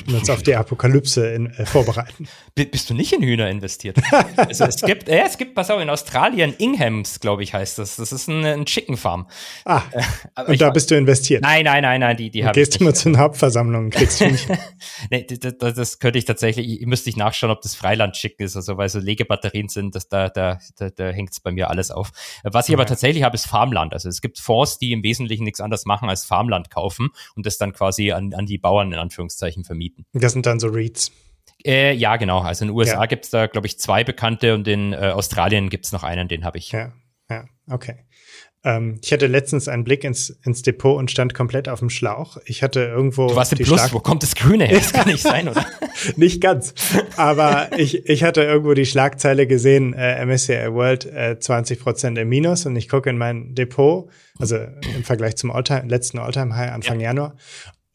[0.07, 2.29] Und uns auf die Apokalypse in, äh, vorbereiten.
[2.55, 3.99] Bist du nicht in Hühner investiert?
[4.37, 7.97] also es gibt, ja, es gibt, pass auf, in Australien, Inghams, glaube ich, heißt das.
[7.97, 9.29] Das ist ein, ein Chicken Farm.
[9.64, 9.83] Ah,
[10.37, 11.43] äh, und da bist du investiert?
[11.43, 12.55] Nein, nein, nein, nein, die, die habe.
[12.55, 14.49] Gehst immer zu den Hauptversammlungen, kriegst du nicht.
[15.11, 18.77] nee, das, das, könnte ich tatsächlich, ich müsste ich nachschauen, ob das Freiland-Chicken ist, also
[18.77, 22.11] weil so Legebatterien sind, das, da, da, da, da hängt es bei mir alles auf.
[22.43, 23.93] Was ich aber tatsächlich habe, ist Farmland.
[23.93, 27.59] Also es gibt Fonds, die im Wesentlichen nichts anderes machen als Farmland kaufen und das
[27.59, 30.05] dann quasi an, an die Bauern in Anführungszeichen vermieten.
[30.13, 31.13] Das sind dann so REITs.
[31.65, 32.41] Äh, ja, genau.
[32.41, 33.07] Also in den USA ja.
[33.07, 36.29] gibt es da, glaube ich, zwei bekannte und in äh, Australien gibt es noch einen,
[36.29, 36.73] den habe ich.
[36.73, 36.93] Ja,
[37.31, 37.97] ja, okay.
[38.65, 42.39] Ähm, ich hatte letztens einen Blick ins, ins Depot und stand komplett auf dem Schlauch.
[42.45, 43.29] Ich hatte irgendwo.
[43.29, 44.79] Du warst im Plus, Schlag wo kommt das Grüne her?
[44.79, 45.65] Das kann nicht sein, oder?
[46.17, 46.75] nicht ganz.
[47.17, 52.29] Aber ich, ich hatte irgendwo die Schlagzeile gesehen, äh, MSCI World äh, 20 Prozent im
[52.29, 56.73] Minus und ich gucke in mein Depot, also im Vergleich zum Alltime, letzten Alltime High
[56.73, 57.09] Anfang ja.
[57.09, 57.37] Januar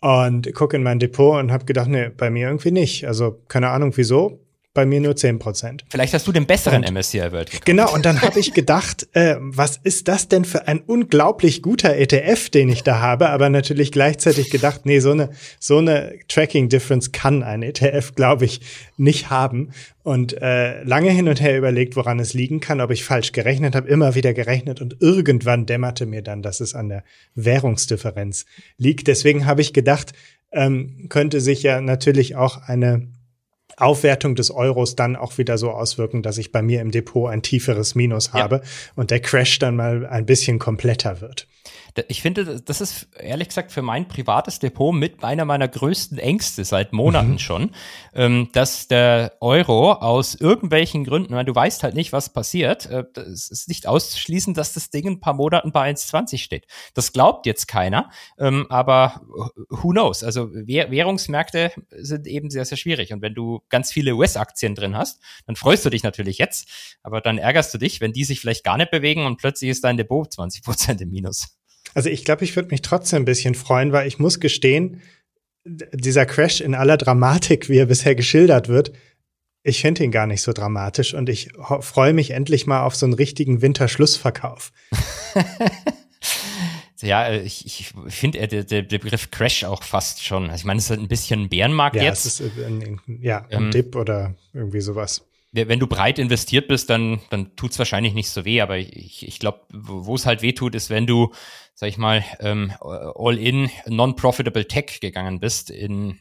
[0.04, 3.08] und gucke in mein Depot und habe gedacht, nee, bei mir irgendwie nicht.
[3.08, 4.43] Also keine Ahnung wieso
[4.74, 5.86] bei mir nur 10 Prozent.
[5.90, 7.66] Vielleicht hast du den besseren und, MSCI World gekauft.
[7.66, 11.96] Genau, und dann habe ich gedacht, äh, was ist das denn für ein unglaublich guter
[11.96, 16.70] ETF, den ich da habe, aber natürlich gleichzeitig gedacht, nee, so eine, so eine Tracking
[16.70, 18.62] Difference kann ein ETF, glaube ich,
[18.98, 19.72] nicht haben.
[20.02, 23.76] Und äh, lange hin und her überlegt, woran es liegen kann, ob ich falsch gerechnet
[23.76, 27.04] habe, immer wieder gerechnet und irgendwann dämmerte mir dann, dass es an der
[27.36, 28.46] Währungsdifferenz
[28.78, 29.08] liegt.
[29.08, 30.14] Deswegen habe ich gedacht,
[30.52, 33.08] ähm, könnte sich ja natürlich auch eine
[33.78, 37.42] Aufwertung des Euros dann auch wieder so auswirken, dass ich bei mir im Depot ein
[37.42, 38.62] tieferes Minus habe ja.
[38.96, 41.48] und der Crash dann mal ein bisschen kompletter wird
[42.08, 46.66] ich finde, das ist ehrlich gesagt für mein privates Depot mit einer meiner größten Ängste
[46.66, 47.40] seit Monaten mhm.
[47.40, 47.72] schon,
[48.14, 53.04] ähm, dass der Euro aus irgendwelchen Gründen, weil du weißt halt nicht, was passiert, äh,
[53.16, 56.66] es ist nicht auszuschließen, dass das Ding in ein paar Monaten bei 1,20 steht.
[56.94, 59.22] Das glaubt jetzt keiner, ähm, aber
[59.70, 60.24] who knows?
[60.24, 63.14] Also Währungsmärkte sind eben sehr, sehr schwierig.
[63.14, 66.68] Und wenn du ganz viele US-Aktien drin hast, dann freust du dich natürlich jetzt,
[67.04, 69.84] aber dann ärgerst du dich, wenn die sich vielleicht gar nicht bewegen und plötzlich ist
[69.84, 71.58] dein Depot 20 Prozent im Minus.
[71.94, 75.02] Also ich glaube, ich würde mich trotzdem ein bisschen freuen, weil ich muss gestehen,
[75.66, 78.92] dieser Crash in aller Dramatik, wie er bisher geschildert wird,
[79.64, 83.06] ich finde ihn gar nicht so dramatisch und ich freue mich endlich mal auf so
[83.06, 84.74] einen richtigen Winterschlussverkauf.
[87.02, 90.50] ja, ich, ich finde der, der Begriff Crash auch fast schon.
[90.50, 92.26] Also ich meine, es ist ein bisschen ein Bärenmarkt ja, jetzt.
[92.26, 96.90] Es ist ein, ja, ein ähm, Dip oder irgendwie sowas wenn du breit investiert bist,
[96.90, 98.62] dann, dann tut's wahrscheinlich nicht so weh.
[98.62, 101.32] Aber ich, ich glaube, wo es halt weh tut, ist, wenn du,
[101.76, 106.20] sag ich mal, ähm, all-in non-profitable Tech gegangen bist in,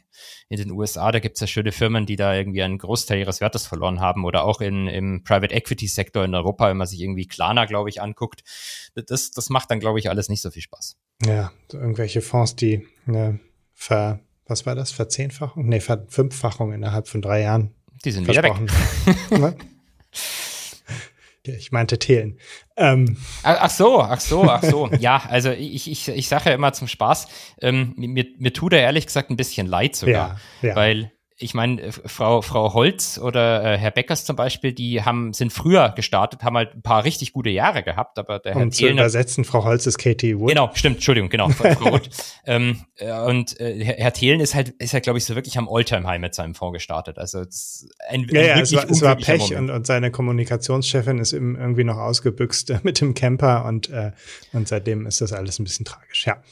[0.50, 1.10] in den USA.
[1.12, 4.26] Da gibt's ja schöne Firmen, die da irgendwie einen Großteil ihres Wertes verloren haben.
[4.26, 7.88] Oder auch in, im Private Equity Sektor in Europa, wenn man sich irgendwie Klarna, glaube
[7.88, 8.44] ich, anguckt.
[8.94, 10.98] Das, das macht dann, glaube ich, alles nicht so viel Spaß.
[11.24, 13.40] Ja, irgendwelche Fonds, die ne,
[13.72, 15.66] ver, was war das, Verzehnfachung?
[15.66, 18.54] Nee, Verfünffachung innerhalb von drei Jahren die sind wieder weg.
[19.30, 19.56] Ne?
[21.44, 22.38] ich meinte Thelen.
[22.76, 23.16] Ähm.
[23.42, 24.88] Ach so, ach so, ach so.
[24.98, 27.26] ja, also ich, ich, ich sage ja immer zum Spaß,
[27.60, 30.76] ähm, mir, mir tut er ehrlich gesagt ein bisschen leid sogar, ja, ja.
[30.76, 35.32] weil ich meine, äh, Frau, Frau Holz oder äh, Herr Beckers zum Beispiel, die haben,
[35.32, 38.70] sind früher gestartet, haben halt ein paar richtig gute Jahre gehabt, aber der Herr um
[38.70, 40.50] zu übersetzen, Frau Holz ist Katie Wood.
[40.50, 42.08] Genau, stimmt, Entschuldigung, genau, Frau Wood.
[42.46, 45.58] ähm, äh, und äh, Herr, Herr Thelen ist halt, ist halt, glaube ich, so wirklich
[45.58, 47.18] am Alltime-High mit seinem Fonds gestartet.
[47.18, 51.18] Also es ein, ein ja, ja, es war, es war Pech und, und seine Kommunikationschefin
[51.18, 54.12] ist irgendwie noch ausgebüxt mit dem Camper und, äh,
[54.52, 56.42] und seitdem ist das alles ein bisschen tragisch, ja.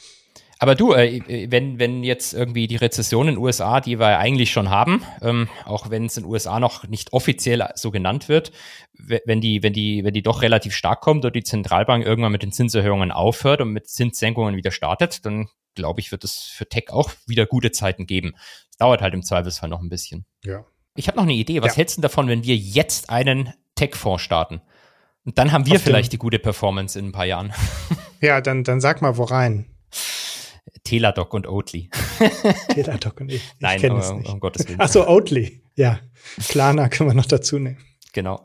[0.62, 4.52] Aber du, äh, wenn, wenn jetzt irgendwie die Rezession in den USA, die wir eigentlich
[4.52, 8.52] schon haben, ähm, auch wenn es in den USA noch nicht offiziell so genannt wird,
[8.92, 12.42] wenn die, wenn die, wenn die doch relativ stark kommt und die Zentralbank irgendwann mit
[12.42, 16.90] den Zinserhöhungen aufhört und mit Zinssenkungen wieder startet, dann glaube ich, wird es für Tech
[16.90, 18.34] auch wieder gute Zeiten geben.
[18.70, 20.26] Es dauert halt im Zweifelsfall noch ein bisschen.
[20.44, 20.66] Ja.
[20.94, 21.62] Ich habe noch eine Idee.
[21.62, 21.76] Was ja.
[21.78, 24.60] hältst du davon, wenn wir jetzt einen Tech-Fonds starten?
[25.24, 27.54] Und dann haben wir Auf vielleicht die gute Performance in ein paar Jahren.
[28.22, 29.69] Ja, dann, dann sag mal, wo rein.
[30.84, 31.90] Teladoc und Oatly.
[32.74, 33.42] Teladoc und ich.
[33.58, 34.80] Nein, ich um, um, um Gottes Willen.
[34.80, 35.62] Ach so, Oatly.
[35.76, 36.00] Ja.
[36.48, 37.78] Klarna können wir noch dazu nehmen.
[38.12, 38.42] Genau.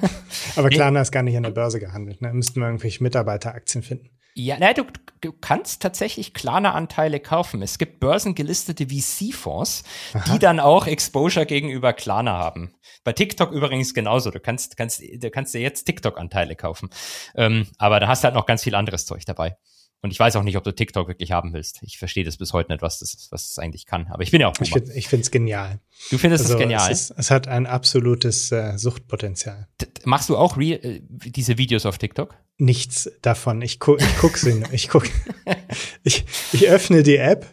[0.56, 2.22] Aber Klarna ist gar nicht an der Börse gehandelt.
[2.22, 2.32] Ne?
[2.32, 4.10] Müssten wir irgendwelche Mitarbeiteraktien finden.
[4.34, 4.84] Ja, nein, du,
[5.20, 7.60] du kannst tatsächlich Klarna-Anteile kaufen.
[7.60, 9.82] Es gibt börsengelistete VC-Fonds,
[10.32, 12.72] die dann auch Exposure gegenüber Klarna haben.
[13.02, 14.30] Bei TikTok übrigens genauso.
[14.30, 16.88] Du kannst, kannst, du kannst dir jetzt TikTok-Anteile kaufen.
[17.34, 19.56] Ähm, aber da hast du halt noch ganz viel anderes Zeug dabei.
[20.00, 21.82] Und ich weiß auch nicht, ob du TikTok wirklich haben willst.
[21.82, 24.06] Ich verstehe das bis heute nicht, was das, was das eigentlich kann.
[24.08, 24.94] Aber ich bin ja auch Boomer.
[24.94, 25.80] Ich finde es genial.
[26.10, 26.92] Du findest also, es genial?
[26.92, 29.66] Es, ist, es, hat ein absolutes äh, Suchtpotenzial.
[29.80, 32.36] D machst du auch Real, äh, diese Videos auf TikTok?
[32.58, 33.60] Nichts davon.
[33.60, 34.62] Ich, gu ich guck sie.
[34.70, 35.04] ich guck.
[36.04, 37.46] ich, ich öffne die App,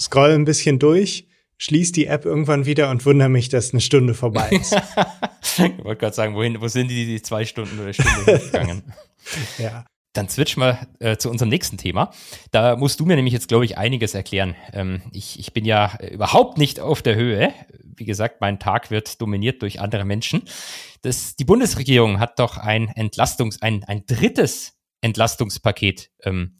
[0.00, 1.28] scroll ein bisschen durch,
[1.58, 4.74] schließe die App irgendwann wieder und wundere mich, dass eine Stunde vorbei ist.
[4.74, 8.82] ich wollte gerade sagen, wohin, wo sind die, die zwei Stunden oder Stunde gegangen?
[9.58, 9.84] ja.
[10.12, 12.10] Dann switch mal äh, zu unserem nächsten Thema.
[12.50, 14.54] Da musst du mir nämlich jetzt, glaube ich, einiges erklären.
[14.72, 17.52] Ähm, ich, ich bin ja überhaupt nicht auf der Höhe.
[17.82, 20.42] Wie gesagt, mein Tag wird dominiert durch andere Menschen.
[21.00, 26.58] Das, die Bundesregierung hat doch ein Entlastungs-, ein, ein drittes Entlastungspaket ähm,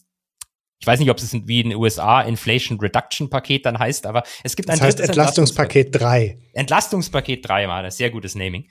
[0.82, 4.24] ich weiß nicht, ob es wie in den USA Inflation Reduction Paket dann heißt, aber
[4.42, 6.38] es gibt ein das heißt Entlastungspaket 3.
[6.54, 8.68] Entlastungspaket 3 war das, sehr gutes Naming.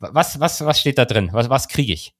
[0.00, 1.28] Was, was, was steht da drin?
[1.30, 2.12] Was, was kriege ich?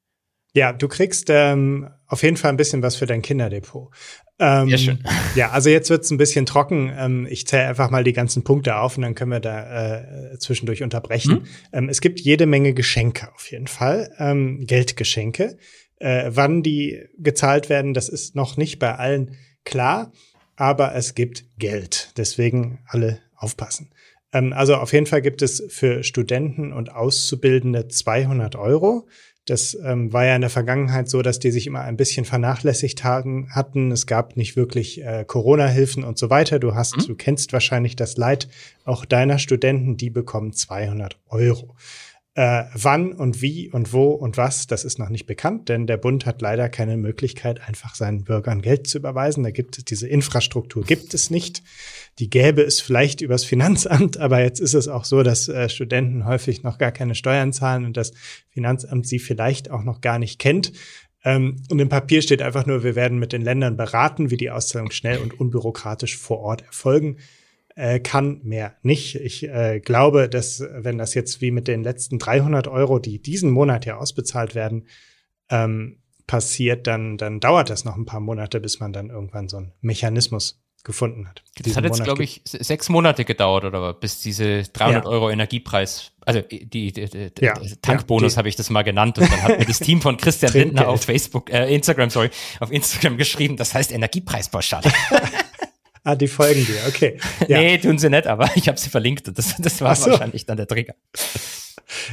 [0.54, 3.92] Ja, du kriegst ähm, auf jeden Fall ein bisschen was für dein Kinderdepot.
[4.40, 5.04] Ähm, Sehr schön.
[5.34, 6.92] Ja, also jetzt wird's ein bisschen trocken.
[6.96, 10.38] Ähm, ich zähle einfach mal die ganzen Punkte auf und dann können wir da äh,
[10.38, 11.38] zwischendurch unterbrechen.
[11.38, 11.44] Hm?
[11.72, 15.58] Ähm, es gibt jede Menge Geschenke auf jeden Fall, ähm, Geldgeschenke.
[15.96, 20.12] Äh, wann die gezahlt werden, das ist noch nicht bei allen klar,
[20.54, 22.12] aber es gibt Geld.
[22.16, 23.90] Deswegen alle aufpassen.
[24.32, 29.08] Ähm, also auf jeden Fall gibt es für Studenten und Auszubildende 200 Euro.
[29.48, 33.02] Das ähm, war ja in der Vergangenheit so, dass die sich immer ein bisschen vernachlässigt
[33.02, 33.48] hatten.
[33.50, 33.90] hatten.
[33.90, 36.58] Es gab nicht wirklich äh, Corona-Hilfen und so weiter.
[36.58, 37.06] Du hast, mhm.
[37.06, 38.48] du kennst wahrscheinlich das Leid
[38.84, 41.74] auch deiner Studenten, die bekommen 200 Euro.
[42.38, 45.96] Äh, wann und wie und wo und was, das ist noch nicht bekannt, denn der
[45.96, 49.42] Bund hat leider keine Möglichkeit, einfach seinen Bürgern Geld zu überweisen.
[49.42, 51.64] Da gibt es diese Infrastruktur, gibt es nicht.
[52.20, 56.26] Die gäbe es vielleicht übers Finanzamt, aber jetzt ist es auch so, dass äh, Studenten
[56.26, 58.12] häufig noch gar keine Steuern zahlen und das
[58.50, 60.72] Finanzamt sie vielleicht auch noch gar nicht kennt.
[61.24, 64.52] Ähm, und im Papier steht einfach nur, wir werden mit den Ländern beraten, wie die
[64.52, 67.16] Auszahlung schnell und unbürokratisch vor Ort erfolgen
[67.78, 69.14] äh, kann, mehr nicht.
[69.14, 73.52] Ich äh, glaube, dass wenn das jetzt wie mit den letzten 300 Euro, die diesen
[73.52, 74.88] Monat ja ausbezahlt werden,
[75.48, 79.58] ähm, passiert, dann, dann dauert das noch ein paar Monate, bis man dann irgendwann so
[79.58, 81.44] einen Mechanismus gefunden hat.
[81.62, 85.10] Das hat jetzt, glaube ich, sechs Monate gedauert oder bis diese 300 ja.
[85.10, 87.54] Euro Energiepreis, also die, die, die ja.
[87.82, 90.52] Tankbonus ja, habe ich das mal genannt und dann hat mir das Team von Christian
[90.54, 94.90] Lindner auf Facebook, äh, Instagram, sorry, auf Instagram geschrieben, das heißt Energiepreispauschale.
[96.08, 97.18] Ah, die folgen dir, okay.
[97.48, 97.58] Ja.
[97.58, 100.10] Nee, tun sie nicht, aber ich habe sie verlinkt und das, das war so.
[100.10, 100.94] wahrscheinlich dann der Trigger.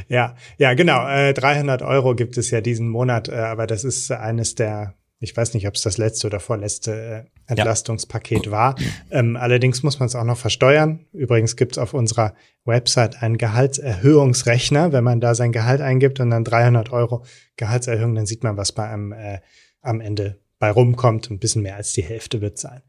[0.06, 1.08] Ja, ja, genau.
[1.08, 5.34] Äh, 300 Euro gibt es ja diesen Monat, äh, aber das ist eines der, ich
[5.34, 8.52] weiß nicht, ob es das letzte oder vorletzte äh, Entlastungspaket ja.
[8.52, 8.76] war.
[9.10, 11.06] Ähm, allerdings muss man es auch noch versteuern.
[11.14, 12.34] Übrigens gibt es auf unserer
[12.66, 14.92] Website einen Gehaltserhöhungsrechner.
[14.92, 17.24] Wenn man da sein Gehalt eingibt und dann 300 Euro
[17.56, 19.40] Gehaltserhöhung, dann sieht man, was bei einem äh,
[19.80, 21.30] am Ende bei rumkommt.
[21.30, 22.82] Ein bisschen mehr als die Hälfte wird sein.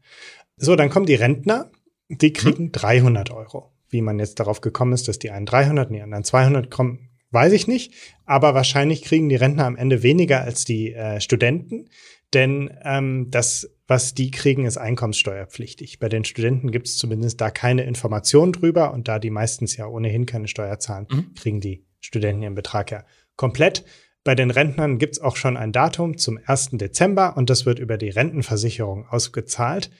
[0.58, 1.70] So, dann kommen die Rentner,
[2.08, 2.72] die kriegen hm.
[2.72, 3.72] 300 Euro.
[3.90, 7.08] Wie man jetzt darauf gekommen ist, dass die einen 300 und die anderen 200 kommen,
[7.30, 7.94] weiß ich nicht.
[8.26, 11.88] Aber wahrscheinlich kriegen die Rentner am Ende weniger als die äh, Studenten,
[12.34, 15.98] denn ähm, das, was die kriegen, ist einkommenssteuerpflichtig.
[15.98, 19.86] Bei den Studenten gibt es zumindest da keine Informationen drüber und da die meistens ja
[19.86, 21.34] ohnehin keine Steuer zahlen, mhm.
[21.34, 23.04] kriegen die Studenten ihren Betrag ja
[23.36, 23.84] komplett.
[24.24, 26.70] Bei den Rentnern gibt es auch schon ein Datum zum 1.
[26.72, 29.90] Dezember und das wird über die Rentenversicherung ausgezahlt.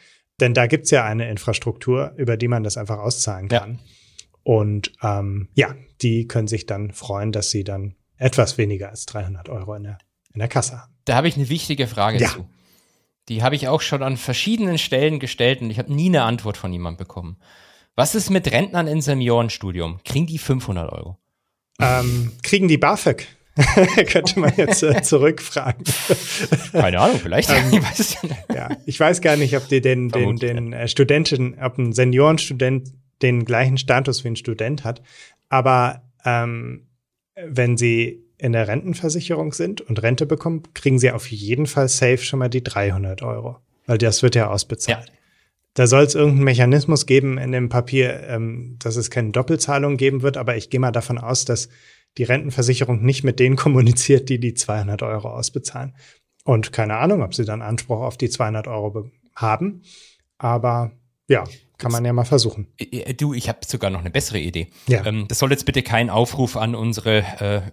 [0.41, 3.73] Denn da gibt's ja eine Infrastruktur, über die man das einfach auszahlen kann.
[3.73, 3.79] Ja.
[4.45, 9.49] Und ähm, ja, die können sich dann freuen, dass sie dann etwas weniger als 300
[9.49, 9.99] Euro in der,
[10.33, 10.93] in der Kasse haben.
[11.05, 12.29] Da habe ich eine wichtige Frage ja.
[12.29, 12.49] zu.
[13.29, 16.57] Die habe ich auch schon an verschiedenen Stellen gestellt und ich habe nie eine Antwort
[16.57, 17.37] von jemandem bekommen.
[17.95, 20.01] Was ist mit Rentnern in Seniorenstudium?
[20.05, 21.19] Kriegen die 500 Euro?
[21.81, 23.27] Ähm, kriegen die BAföG?
[24.11, 25.85] Könnte man jetzt äh, zurückfragen.
[26.73, 27.51] Keine Ahnung, vielleicht.
[27.51, 28.17] ähm, ich, weiß
[28.55, 32.93] ja, ich weiß gar nicht, ob die den, den, den äh, Studenten, ob ein Seniorenstudent
[33.23, 35.03] den gleichen Status wie ein Student hat.
[35.49, 36.87] Aber ähm,
[37.35, 42.19] wenn sie in der Rentenversicherung sind und Rente bekommen, kriegen sie auf jeden Fall safe
[42.19, 43.59] schon mal die 300 Euro.
[43.87, 45.09] Weil das wird ja ausbezahlt.
[45.09, 45.13] Ja.
[45.75, 50.23] Da soll es irgendeinen Mechanismus geben in dem Papier, ähm, dass es keine Doppelzahlung geben
[50.23, 51.69] wird, aber ich gehe mal davon aus, dass
[52.19, 55.95] die Rentenversicherung nicht mit denen kommuniziert, die die 200 Euro ausbezahlen.
[56.45, 59.83] Und keine Ahnung, ob sie dann Anspruch auf die 200 Euro haben.
[60.39, 60.93] Aber
[61.29, 61.45] ja,
[61.79, 62.67] kann man ja mal versuchen.
[62.77, 64.69] Äh, äh, du, ich habe sogar noch eine bessere Idee.
[64.89, 65.07] Ja.
[65.07, 67.19] Ähm, das soll jetzt bitte kein Aufruf an unsere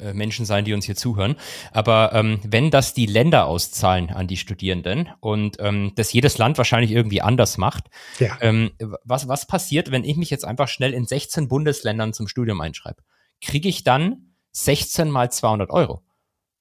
[0.02, 1.36] äh, Menschen sein, die uns hier zuhören.
[1.72, 6.58] Aber ähm, wenn das die Länder auszahlen an die Studierenden und ähm, das jedes Land
[6.60, 7.86] wahrscheinlich irgendwie anders macht,
[8.20, 8.38] ja.
[8.42, 8.72] ähm,
[9.04, 13.02] was, was passiert, wenn ich mich jetzt einfach schnell in 16 Bundesländern zum Studium einschreibe?
[13.42, 14.25] Kriege ich dann
[14.56, 16.02] 16 mal 200 Euro.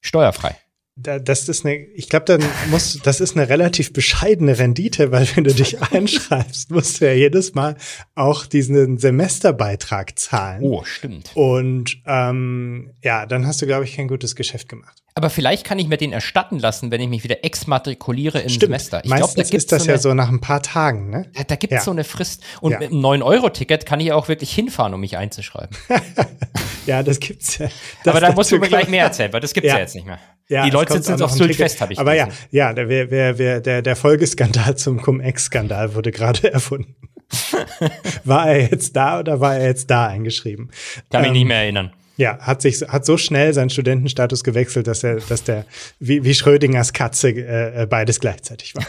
[0.00, 0.58] Steuerfrei.
[0.96, 5.26] Da, das ist eine, ich glaube, dann muss, das ist eine relativ bescheidene Rendite, weil
[5.34, 7.76] wenn du dich einschreibst, musst du ja jedes Mal
[8.14, 10.62] auch diesen Semesterbeitrag zahlen.
[10.62, 11.32] Oh, stimmt.
[11.34, 15.04] Und ähm, ja, dann hast du, glaube ich, kein gutes Geschäft gemacht.
[15.16, 18.62] Aber vielleicht kann ich mir den erstatten lassen, wenn ich mich wieder exmatrikuliere im Stimmt.
[18.62, 19.04] Semester.
[19.04, 21.30] Ich glaube, da ist das so eine, ja so nach ein paar Tagen, ne?
[21.34, 21.84] Da, da gibt es ja.
[21.84, 22.42] so eine Frist.
[22.60, 22.78] Und ja.
[22.80, 25.76] mit einem 9-Euro-Ticket kann ich auch wirklich hinfahren, um mich einzuschreiben.
[26.86, 27.68] ja, das gibt's ja.
[28.02, 29.94] Das Aber da musst du mir gleich mehr erzählen, weil das gibt's ja, ja jetzt
[29.94, 30.18] nicht mehr.
[30.48, 32.32] Ja, die Leute sitzen auf Sylt fest, habe ich Aber gesehen.
[32.50, 36.96] ja, ja, der, der, der, der, der Folgeskandal zum Cum-Ex-Skandal wurde gerade erfunden.
[38.24, 40.70] war er jetzt da oder war er jetzt da eingeschrieben?
[41.10, 41.92] Kann mich ähm, nicht mehr erinnern.
[42.16, 45.64] Ja, hat sich hat so schnell seinen Studentenstatus gewechselt, dass er, dass der
[45.98, 48.86] wie, wie Schrödingers Katze äh, äh beides gleichzeitig war.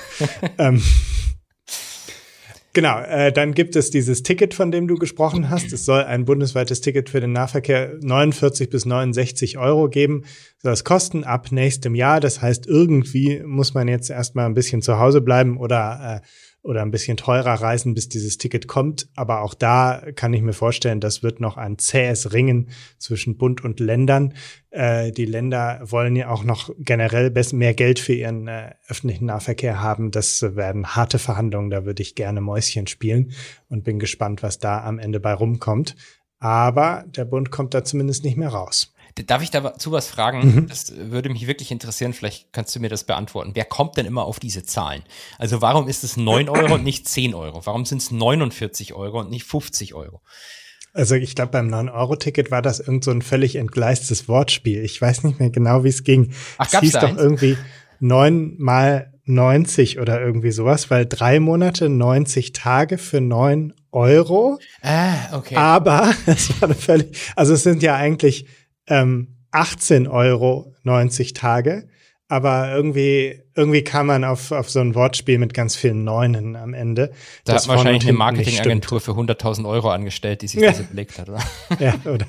[0.60, 0.84] ähm,
[2.74, 5.74] genau, äh, dann gibt es dieses Ticket, von dem du gesprochen hast.
[5.74, 10.26] Es soll ein bundesweites Ticket für den Nahverkehr 49 bis 69 Euro geben.
[10.72, 12.20] Es kosten ab nächstem Jahr.
[12.20, 16.28] Das heißt, irgendwie muss man jetzt erstmal ein bisschen zu Hause bleiben oder äh,
[16.66, 19.08] oder ein bisschen teurer reisen, bis dieses Ticket kommt.
[19.16, 23.64] Aber auch da kann ich mir vorstellen, das wird noch ein zähes Ringen zwischen Bund
[23.64, 24.34] und Ländern.
[24.72, 29.80] Äh, die Länder wollen ja auch noch generell mehr Geld für ihren äh, öffentlichen Nahverkehr
[29.80, 30.10] haben.
[30.10, 31.70] Das werden harte Verhandlungen.
[31.70, 33.32] Da würde ich gerne Mäuschen spielen
[33.70, 35.96] und bin gespannt, was da am Ende bei rumkommt.
[36.40, 38.95] Aber der Bund kommt da zumindest nicht mehr raus.
[39.28, 40.56] Darf ich dazu was fragen?
[40.56, 40.68] Mhm.
[40.68, 42.14] Das würde mich wirklich interessieren.
[42.14, 43.52] Vielleicht kannst du mir das beantworten.
[43.54, 45.04] Wer kommt denn immer auf diese Zahlen?
[45.38, 47.66] Also warum ist es 9 Euro und nicht 10 Euro?
[47.66, 50.22] Warum sind es 49 Euro und nicht 50 Euro?
[50.92, 54.84] Also ich glaube, beim 9-Euro-Ticket war das irgend so ein völlig entgleistes Wortspiel.
[54.84, 56.34] Ich weiß nicht mehr genau, wie es ging.
[56.58, 57.20] Ach, es hieß doch eins?
[57.20, 57.58] irgendwie
[58.00, 64.60] 9 mal 90 oder irgendwie sowas, weil drei Monate 90 Tage für 9 Euro.
[64.82, 65.56] Ah, okay.
[65.56, 68.46] Aber es war völlig, also es sind ja eigentlich
[68.88, 71.88] ähm, 18 Euro 90 Tage.
[72.28, 76.74] Aber irgendwie, irgendwie kam man auf, auf so ein Wortspiel mit ganz vielen Neunen am
[76.74, 77.12] Ende.
[77.44, 80.72] Da hat wahrscheinlich eine Marketingagentur für 100.000 Euro angestellt, die sich ja.
[80.72, 81.44] das überlegt hat, oder?
[81.80, 82.26] Ja, oder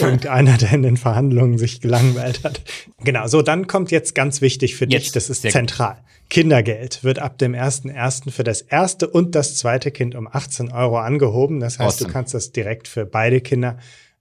[0.00, 2.60] irgendeiner, der in den Verhandlungen sich gelangweilt hat.
[3.02, 5.96] Genau, so, dann kommt jetzt ganz wichtig für jetzt, dich, das ist zentral.
[6.30, 8.30] Kindergeld wird ab dem 1.1.
[8.30, 11.58] für das erste und das zweite Kind um 18 Euro angehoben.
[11.58, 12.06] Das heißt, awesome.
[12.06, 13.78] du kannst das direkt für beide Kinder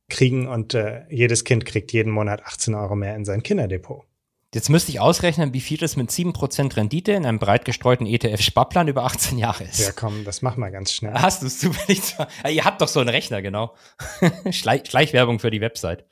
[0.10, 4.06] kriegen und äh, jedes Kind kriegt jeden Monat 18 Euro mehr in sein Kinderdepot.
[4.54, 8.88] Jetzt müsste ich ausrechnen, wie viel das mit 7% Rendite in einem breit gestreuten ETF-Sparplan
[8.88, 9.80] über 18 Jahre ist.
[9.80, 11.14] Ja, komm, das machen wir ganz schnell.
[11.14, 12.16] Hast du es zufällig?
[12.44, 13.76] Ja, ihr habt doch so einen Rechner, genau.
[14.52, 16.06] Schleich Schleichwerbung für die Website.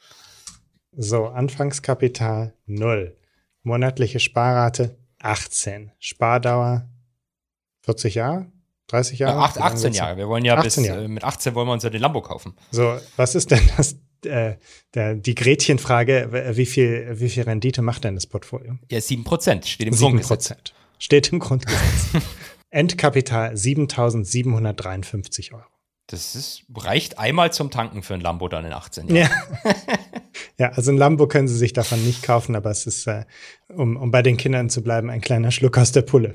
[0.91, 3.15] So, Anfangskapital 0.
[3.62, 5.91] Monatliche Sparrate 18.
[5.99, 6.89] Spardauer
[7.84, 8.51] 40 Jahre?
[8.88, 9.39] 30 Jahre?
[9.39, 10.17] Ach, 18 Jahre.
[10.17, 11.06] Wir wollen ja bis, Jahre.
[11.06, 12.54] Äh, mit 18 wollen wir uns ja den Lambo kaufen.
[12.72, 14.56] So, was ist denn das, äh,
[14.93, 18.78] der, die Gretchenfrage, wie viel, wie viel Rendite macht denn das Portfolio?
[18.89, 20.00] Ja, 7 Prozent, steht im 7%.
[20.00, 20.74] Grundgesetz.
[21.00, 22.10] Steht im Grundgesetz.
[22.69, 25.63] Endkapital 7.753 Euro.
[26.08, 29.32] Das ist, reicht einmal zum Tanken für ein Lambo dann in 18 Jahren.
[29.63, 29.76] Ja.
[30.58, 33.24] ja, also ein Lambo können Sie sich davon nicht kaufen, aber es ist, äh,
[33.69, 36.34] um, um bei den Kindern zu bleiben, ein kleiner Schluck aus der Pulle.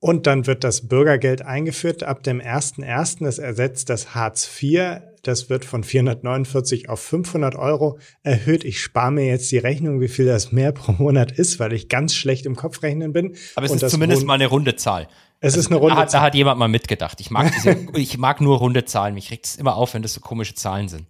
[0.00, 3.22] Und dann wird das Bürgergeld eingeführt ab dem 1.1.
[3.22, 5.02] Das ersetzt das Hartz IV.
[5.22, 8.64] Das wird von 449 auf 500 Euro erhöht.
[8.64, 11.90] Ich spare mir jetzt die Rechnung, wie viel das mehr pro Monat ist, weil ich
[11.90, 13.36] ganz schlecht im Kopf rechnen bin.
[13.54, 15.06] Aber es Und ist zumindest Wohn mal eine runde Zahl.
[15.42, 16.20] Es also, ist eine runde da, Zahl.
[16.20, 17.20] Da hat jemand mal mitgedacht.
[17.20, 19.12] Ich mag, diese, ich mag nur runde Zahlen.
[19.12, 21.06] Mich regt es immer auf, wenn das so komische Zahlen sind.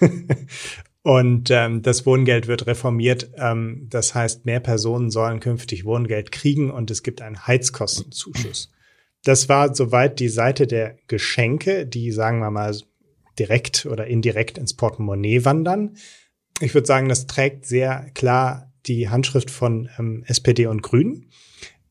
[1.08, 3.30] Und ähm, das Wohngeld wird reformiert.
[3.38, 8.70] Ähm, das heißt, mehr Personen sollen künftig Wohngeld kriegen und es gibt einen Heizkostenzuschuss.
[9.24, 12.76] Das war soweit die Seite der Geschenke, die, sagen wir mal,
[13.38, 15.96] direkt oder indirekt ins Portemonnaie wandern.
[16.60, 21.30] Ich würde sagen, das trägt sehr klar die Handschrift von ähm, SPD und Grünen.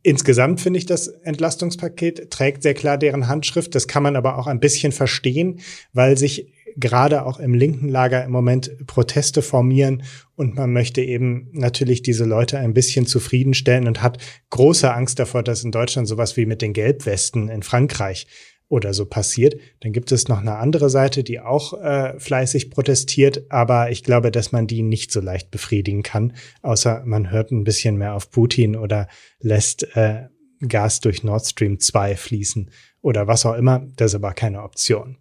[0.04, 3.74] Insgesamt finde ich, das Entlastungspaket trägt sehr klar deren Handschrift.
[3.74, 8.24] Das kann man aber auch ein bisschen verstehen, weil sich gerade auch im linken Lager
[8.24, 10.04] im Moment Proteste formieren
[10.36, 14.20] und man möchte eben natürlich diese Leute ein bisschen zufriedenstellen und hat
[14.52, 18.28] große Angst davor, dass in Deutschland sowas wie mit den Gelbwesten in Frankreich
[18.70, 19.60] oder so passiert.
[19.80, 24.30] Dann gibt es noch eine andere Seite, die auch äh, fleißig protestiert, aber ich glaube,
[24.30, 28.30] dass man die nicht so leicht befriedigen kann, außer man hört ein bisschen mehr auf
[28.30, 29.08] Putin oder
[29.40, 30.26] lässt äh,
[30.68, 33.88] Gas durch Nord Stream 2 fließen oder was auch immer.
[33.96, 35.18] Das ist aber keine Option.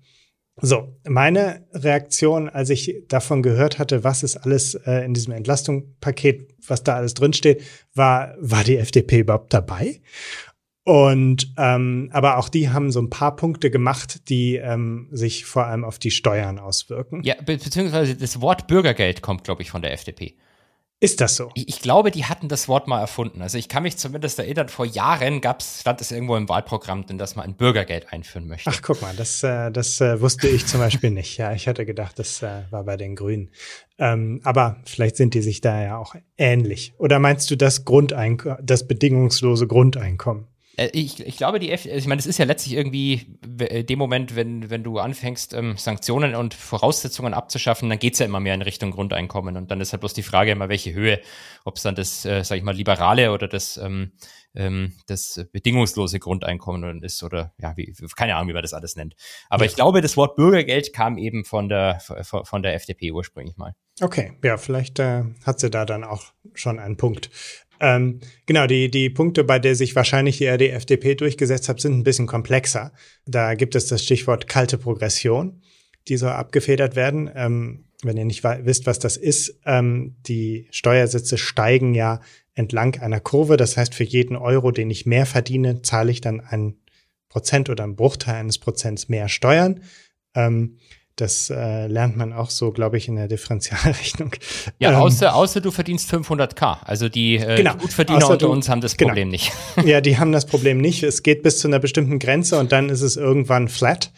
[0.63, 6.55] So, meine Reaktion, als ich davon gehört hatte, was ist alles äh, in diesem Entlastungspaket,
[6.67, 7.63] was da alles drinsteht,
[7.95, 10.01] war, war die FDP überhaupt dabei?
[10.83, 15.67] Und ähm, aber auch die haben so ein paar Punkte gemacht, die ähm, sich vor
[15.67, 17.23] allem auf die Steuern auswirken.
[17.25, 20.37] Ja, be beziehungsweise das Wort Bürgergeld kommt, glaube ich, von der FDP.
[20.99, 21.51] Ist das so?
[21.55, 23.43] Ich, ich, glaube, die hatten das Wort mal erfunden.
[23.43, 27.19] Also ich kann mich zumindest erinnern, vor Jahren gab's, stand es irgendwo im Wahlprogramm, denn
[27.19, 28.71] dass man ein Bürgergeld einführen möchte.
[28.71, 31.37] Ach, guck mal, das, äh, das äh, wusste ich zum Beispiel nicht.
[31.37, 33.51] Ja, ich hatte gedacht, das äh, war bei den Grünen.
[33.99, 36.95] Ähm, aber vielleicht sind die sich da ja auch ähnlich.
[36.97, 40.47] Oder meinst du das Grundeinkommen, das bedingungslose Grundeinkommen?
[40.77, 43.99] Äh, ich, ich glaube, die F ich meine, es ist ja letztlich irgendwie äh, dem
[43.99, 48.55] Moment, wenn, wenn du anfängst, ähm, Sanktionen und Voraussetzungen abzuschaffen, dann geht's ja immer mehr
[48.55, 49.57] in Richtung Grundeinkommen.
[49.57, 51.21] Und dann ist halt bloß die Frage immer, welche Höhe,
[51.65, 54.13] ob es dann das, äh, sag ich mal, liberale oder das, ähm,
[54.55, 59.15] ähm, das bedingungslose Grundeinkommen ist oder ja, wie, keine Ahnung, wie man das alles nennt.
[59.49, 59.71] Aber ja.
[59.71, 63.75] ich glaube, das Wort Bürgergeld kam eben von der, von der FDP ursprünglich mal.
[64.01, 67.31] Okay, ja, vielleicht äh, hat sie da dann auch schon einen Punkt.
[67.81, 72.05] Ähm, genau, die, die Punkte, bei der sich wahrscheinlich die RD-FDP durchgesetzt hat, sind ein
[72.05, 72.93] bisschen komplexer.
[73.27, 75.63] Da gibt es das Stichwort kalte Progression,
[76.09, 77.31] die soll abgefedert werden.
[77.35, 82.21] Ähm, wenn ihr nicht wisst, was das ist, ähm, die Steuersätze steigen ja
[82.55, 83.57] entlang einer Kurve.
[83.57, 86.77] Das heißt, für jeden Euro, den ich mehr verdiene, zahle ich dann ein
[87.29, 89.83] Prozent oder einen Bruchteil eines Prozents mehr Steuern.
[90.35, 90.79] Ähm,
[91.17, 94.33] das äh, lernt man auch so, glaube ich, in der Differentialrechnung.
[94.79, 96.79] Ja, ähm, außer, außer du verdienst 500k.
[96.85, 99.11] Also die, äh, genau, die Gutverdiener unter du, uns haben das genau.
[99.11, 99.53] Problem nicht.
[99.85, 101.03] Ja, die haben das Problem nicht.
[101.03, 104.13] Es geht bis zu einer bestimmten Grenze und dann ist es irgendwann flat.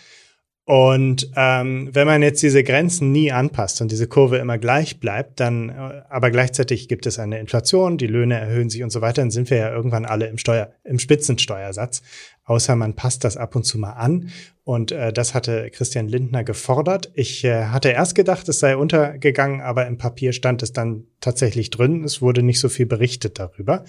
[0.69, 5.41] Und ähm, wenn man jetzt diese Grenzen nie anpasst und diese Kurve immer gleich bleibt,
[5.41, 9.23] dann äh, aber gleichzeitig gibt es eine Inflation, die Löhne erhöhen sich und so weiter,
[9.23, 12.03] dann sind wir ja irgendwann alle im Steuer im Spitzensteuersatz,
[12.45, 14.29] außer man passt das ab und zu mal an.
[14.69, 17.11] Und äh, das hatte Christian Lindner gefordert.
[17.15, 21.71] Ich äh, hatte erst gedacht, es sei untergegangen, aber im Papier stand es dann tatsächlich
[21.71, 22.05] drin.
[22.05, 23.85] Es wurde nicht so viel berichtet darüber.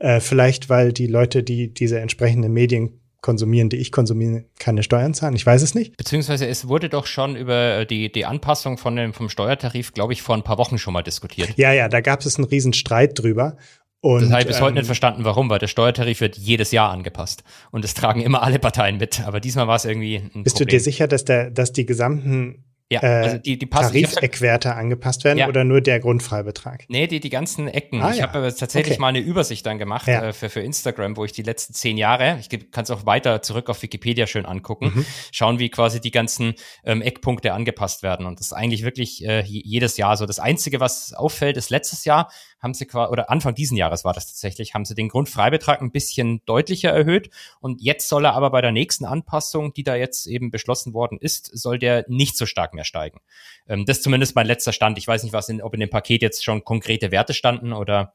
[0.00, 5.14] Äh, vielleicht, weil die Leute, die diese entsprechenden Medien konsumieren, die ich konsumiere, keine Steuern
[5.14, 5.36] zahlen?
[5.36, 5.96] Ich weiß es nicht.
[5.96, 10.22] Beziehungsweise es wurde doch schon über die, die Anpassung von dem, vom Steuertarif, glaube ich,
[10.22, 11.56] vor ein paar Wochen schon mal diskutiert.
[11.56, 13.56] Ja, ja, da gab es einen riesen Streit drüber.
[14.04, 16.72] Und, das habe ich bis heute ähm, nicht verstanden, warum, weil der Steuertarif wird jedes
[16.72, 17.42] Jahr angepasst.
[17.70, 19.26] Und es tragen immer alle Parteien mit.
[19.26, 20.66] Aber diesmal war es irgendwie ein Bist Problem.
[20.66, 25.24] du dir sicher, dass der, dass die gesamten ja, äh, also die, die Tarifeckwerte angepasst
[25.24, 25.48] werden ja.
[25.48, 26.84] oder nur der Grundfreibetrag?
[26.88, 28.02] Nee, die, die ganzen Ecken.
[28.02, 28.24] Ah, ich ja.
[28.24, 29.00] habe tatsächlich okay.
[29.00, 30.28] mal eine Übersicht dann gemacht ja.
[30.28, 33.40] äh, für, für Instagram, wo ich die letzten zehn Jahre, ich kann es auch weiter
[33.40, 35.06] zurück auf Wikipedia schön angucken, mhm.
[35.32, 38.26] schauen, wie quasi die ganzen ähm, Eckpunkte angepasst werden.
[38.26, 40.26] Und das ist eigentlich wirklich äh, jedes Jahr so.
[40.26, 42.30] Das Einzige, was auffällt, ist letztes Jahr
[42.64, 45.92] haben sie quasi, oder Anfang diesen Jahres war das tatsächlich, haben sie den Grundfreibetrag ein
[45.92, 47.30] bisschen deutlicher erhöht.
[47.60, 51.18] Und jetzt soll er aber bei der nächsten Anpassung, die da jetzt eben beschlossen worden
[51.20, 53.20] ist, soll der nicht so stark mehr steigen.
[53.68, 54.98] Ähm, das ist zumindest mein letzter Stand.
[54.98, 58.14] Ich weiß nicht, was in, ob in dem Paket jetzt schon konkrete Werte standen oder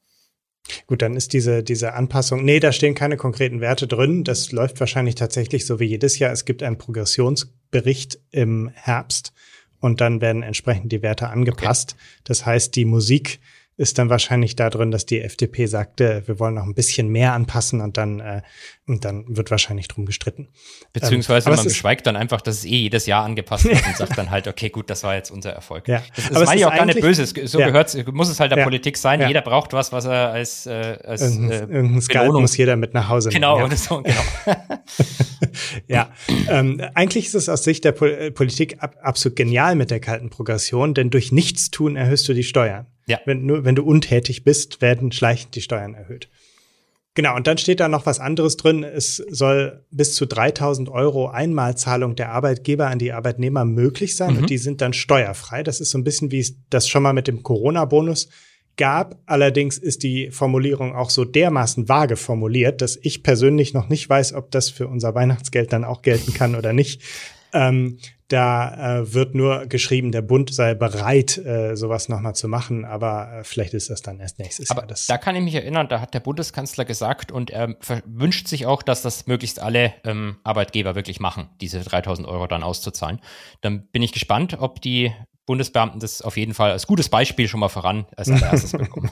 [0.87, 4.23] Gut, dann ist diese, diese Anpassung, nee, da stehen keine konkreten Werte drin.
[4.23, 6.31] Das läuft wahrscheinlich tatsächlich so wie jedes Jahr.
[6.31, 9.33] Es gibt einen Progressionsbericht im Herbst
[9.79, 11.93] und dann werden entsprechend die Werte angepasst.
[11.93, 12.21] Okay.
[12.25, 13.39] Das heißt, die Musik
[13.79, 17.31] ist dann wahrscheinlich da drin, dass die FDP sagte, wir wollen noch ein bisschen mehr
[17.31, 18.41] anpassen und dann, äh,
[18.85, 20.49] und dann wird wahrscheinlich drum gestritten.
[20.91, 24.17] Beziehungsweise ähm, man beschweigt dann einfach, dass es eh jedes Jahr angepasst wird und sagt
[24.17, 25.87] dann halt, okay, gut, das war jetzt unser Erfolg.
[25.87, 26.03] Ja.
[26.13, 27.25] Das, das meine ich auch gar nicht böse.
[27.25, 27.67] So ja.
[27.67, 28.63] gehört, muss es halt der ja.
[28.65, 29.21] Politik sein.
[29.21, 29.29] Ja.
[29.29, 32.93] Jeder braucht was, was er als, äh, als irgendein, äh, irgendein Belohnung muss jeder mit
[32.93, 33.41] nach Hause nehmen.
[33.41, 34.21] Genau, oder so, genau.
[35.87, 36.09] ja,
[36.49, 40.01] ähm, eigentlich ist es aus Sicht der Pol äh, Politik ab, absolut genial mit der
[40.01, 42.87] kalten Progression, denn durch Nichtstun erhöhst du die Steuern.
[43.09, 43.19] Ja.
[43.25, 46.29] Wenn, nur, wenn du untätig bist, werden schleichend die Steuern erhöht.
[47.15, 48.83] Genau, und dann steht da noch was anderes drin.
[48.83, 54.37] Es soll bis zu 3000 Euro Einmalzahlung der Arbeitgeber an die Arbeitnehmer möglich sein mhm.
[54.39, 55.63] und die sind dann steuerfrei.
[55.63, 58.29] Das ist so ein bisschen wie es das schon mal mit dem Corona-Bonus
[58.77, 59.19] gab.
[59.25, 64.33] Allerdings ist die Formulierung auch so dermaßen vage formuliert, dass ich persönlich noch nicht weiß,
[64.33, 67.01] ob das für unser Weihnachtsgeld dann auch gelten kann oder nicht.
[67.53, 67.97] Ähm,
[68.29, 73.39] da äh, wird nur geschrieben, der Bund sei bereit, äh, sowas nochmal zu machen, aber
[73.39, 74.87] äh, vielleicht ist das dann erst nächstes aber Jahr.
[74.87, 77.75] Das da kann ich mich erinnern, da hat der Bundeskanzler gesagt und er
[78.05, 82.63] wünscht sich auch, dass das möglichst alle ähm, Arbeitgeber wirklich machen, diese 3000 Euro dann
[82.63, 83.19] auszuzahlen.
[83.61, 85.11] Dann bin ich gespannt, ob die
[85.45, 89.09] Bundesbeamten das auf jeden Fall als gutes Beispiel schon mal voran als allererstes bekommen.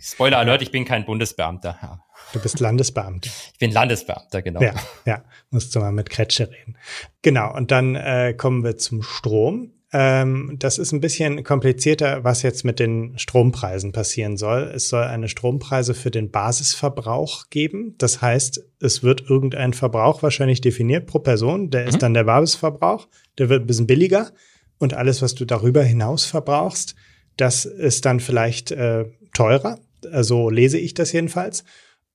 [0.00, 2.00] Spoiler Alert, ich bin kein Bundesbeamter.
[2.32, 3.30] Du bist Landesbeamter.
[3.52, 4.60] Ich bin Landesbeamter, genau.
[4.60, 6.76] Ja, ja, musst du mal mit Kretsche reden.
[7.22, 9.72] Genau, und dann äh, kommen wir zum Strom.
[9.92, 14.72] Ähm, das ist ein bisschen komplizierter, was jetzt mit den Strompreisen passieren soll.
[14.74, 17.94] Es soll eine Strompreise für den Basisverbrauch geben.
[17.98, 21.70] Das heißt, es wird irgendein Verbrauch wahrscheinlich definiert pro Person.
[21.70, 21.88] Der mhm.
[21.88, 23.06] ist dann der Basisverbrauch.
[23.38, 24.32] Der wird ein bisschen billiger.
[24.78, 26.96] Und alles, was du darüber hinaus verbrauchst,
[27.36, 29.04] das ist dann vielleicht äh,
[29.34, 29.78] teurer.
[30.02, 31.64] So also lese ich das jedenfalls.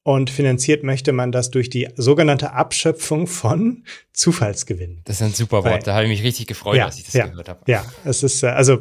[0.02, 5.02] Und finanziert möchte man das durch die sogenannte Abschöpfung von Zufallsgewinnen.
[5.04, 5.86] Das ist ein super Wort.
[5.86, 7.60] Da habe ich mich richtig gefreut, ja, als ich das ja, gehört habe.
[7.68, 8.80] Ja, es ist, äh, also,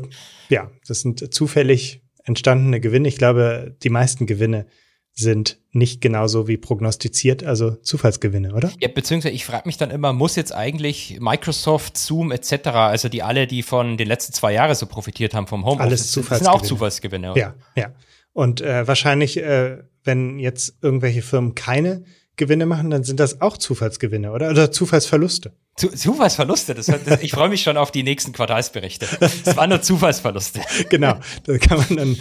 [0.49, 4.66] ja, das sind zufällig entstandene Gewinne, ich glaube, die meisten Gewinne
[5.12, 8.70] sind nicht genauso wie prognostiziert, also Zufallsgewinne, oder?
[8.78, 13.24] Ja, beziehungsweise ich frage mich dann immer, muss jetzt eigentlich Microsoft, Zoom etc., also die
[13.24, 16.53] alle, die von den letzten zwei Jahren so profitiert haben vom Homeoffice, Alles Zufallsgewinne.
[16.53, 17.32] sind auch Zufallsgewinne.
[17.32, 17.41] Oder?
[17.41, 17.93] Ja, ja.
[18.39, 22.05] Und äh, wahrscheinlich, äh, wenn jetzt irgendwelche Firmen keine
[22.36, 24.51] Gewinne machen, dann sind das auch Zufallsgewinne, oder?
[24.51, 25.55] Oder Zufallsverluste.
[25.79, 29.07] Zu, Zufallsverluste, das, das, ich freue mich schon auf die nächsten Quartalsberichte.
[29.45, 30.61] Das waren nur Zufallsverluste.
[30.89, 31.14] genau,
[31.45, 32.16] da kann man dann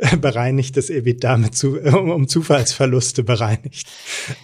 [0.00, 3.88] ein bereinigtes EBITDA mit zu, um, Zufallsverluste bereinigt.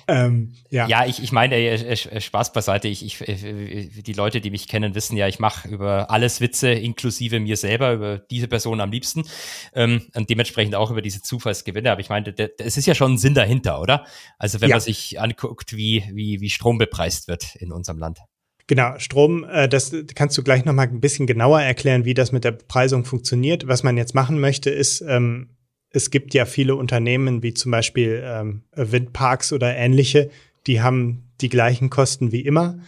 [0.07, 0.87] Ähm, ja.
[0.89, 2.89] ja, ich, ich meine, äh, äh, Spaß beiseite.
[2.89, 6.71] Ich, ich, äh, die Leute, die mich kennen, wissen ja, ich mache über alles Witze,
[6.71, 9.25] inklusive mir selber, über diese Person am liebsten
[9.73, 11.91] ähm, und dementsprechend auch über diese Zufallsgewinne.
[11.91, 14.05] Aber ich meine, es ist ja schon ein Sinn dahinter, oder?
[14.37, 14.77] Also wenn ja.
[14.77, 18.19] man sich anguckt, wie, wie, wie Strom bepreist wird in unserem Land.
[18.67, 22.33] Genau, Strom, äh, das kannst du gleich noch mal ein bisschen genauer erklären, wie das
[22.33, 23.69] mit der Bepreisung funktioniert.
[23.69, 25.51] Was man jetzt machen möchte, ist, ähm,
[25.91, 30.31] es gibt ja viele Unternehmen, wie zum Beispiel ähm, Windparks oder ähnliche,
[30.67, 32.79] die haben die gleichen Kosten wie immer,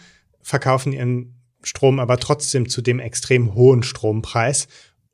[0.41, 4.67] verkaufen ihren Strom aber trotzdem zu dem extrem hohen Strompreis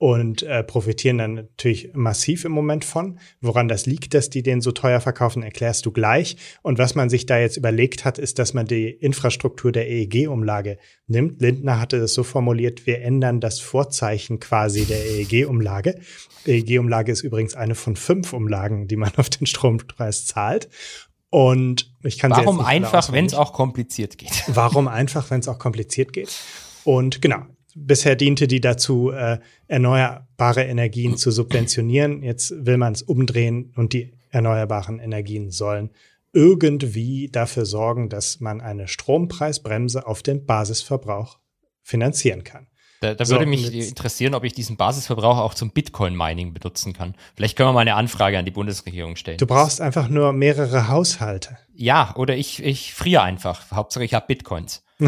[0.03, 3.19] und äh, profitieren dann natürlich massiv im Moment von.
[3.39, 6.35] Woran das liegt, dass die den so teuer verkaufen, erklärst du gleich.
[6.61, 10.77] Und was man sich da jetzt überlegt hat, ist, dass man die Infrastruktur der EEG-Umlage
[11.07, 11.41] nimmt.
[11.41, 16.01] Lindner hatte es so formuliert, wir ändern das Vorzeichen quasi der EEG-Umlage.
[16.47, 20.67] EEG-Umlage ist übrigens eine von fünf Umlagen, die man auf den Strompreis zahlt.
[21.29, 24.43] Und ich kann Warum einfach, wenn es auch kompliziert geht?
[24.47, 26.37] Warum einfach, wenn es auch kompliziert geht?
[26.83, 27.45] Und genau,
[27.75, 32.23] bisher diente die dazu, äh, erneuerbare Energien zu subventionieren.
[32.23, 35.91] Jetzt will man es umdrehen und die erneuerbaren Energien sollen
[36.33, 41.37] irgendwie dafür sorgen, dass man eine Strompreisbremse auf den Basisverbrauch
[41.83, 42.67] finanzieren kann.
[43.01, 47.15] Da, da so, würde mich interessieren, ob ich diesen Basisverbrauch auch zum Bitcoin-Mining benutzen kann.
[47.35, 49.37] Vielleicht können wir mal eine Anfrage an die Bundesregierung stellen.
[49.37, 51.57] Du brauchst einfach nur mehrere Haushalte.
[51.75, 53.69] Ja, oder ich, ich friere einfach.
[53.71, 54.83] Hauptsache ich habe Bitcoins.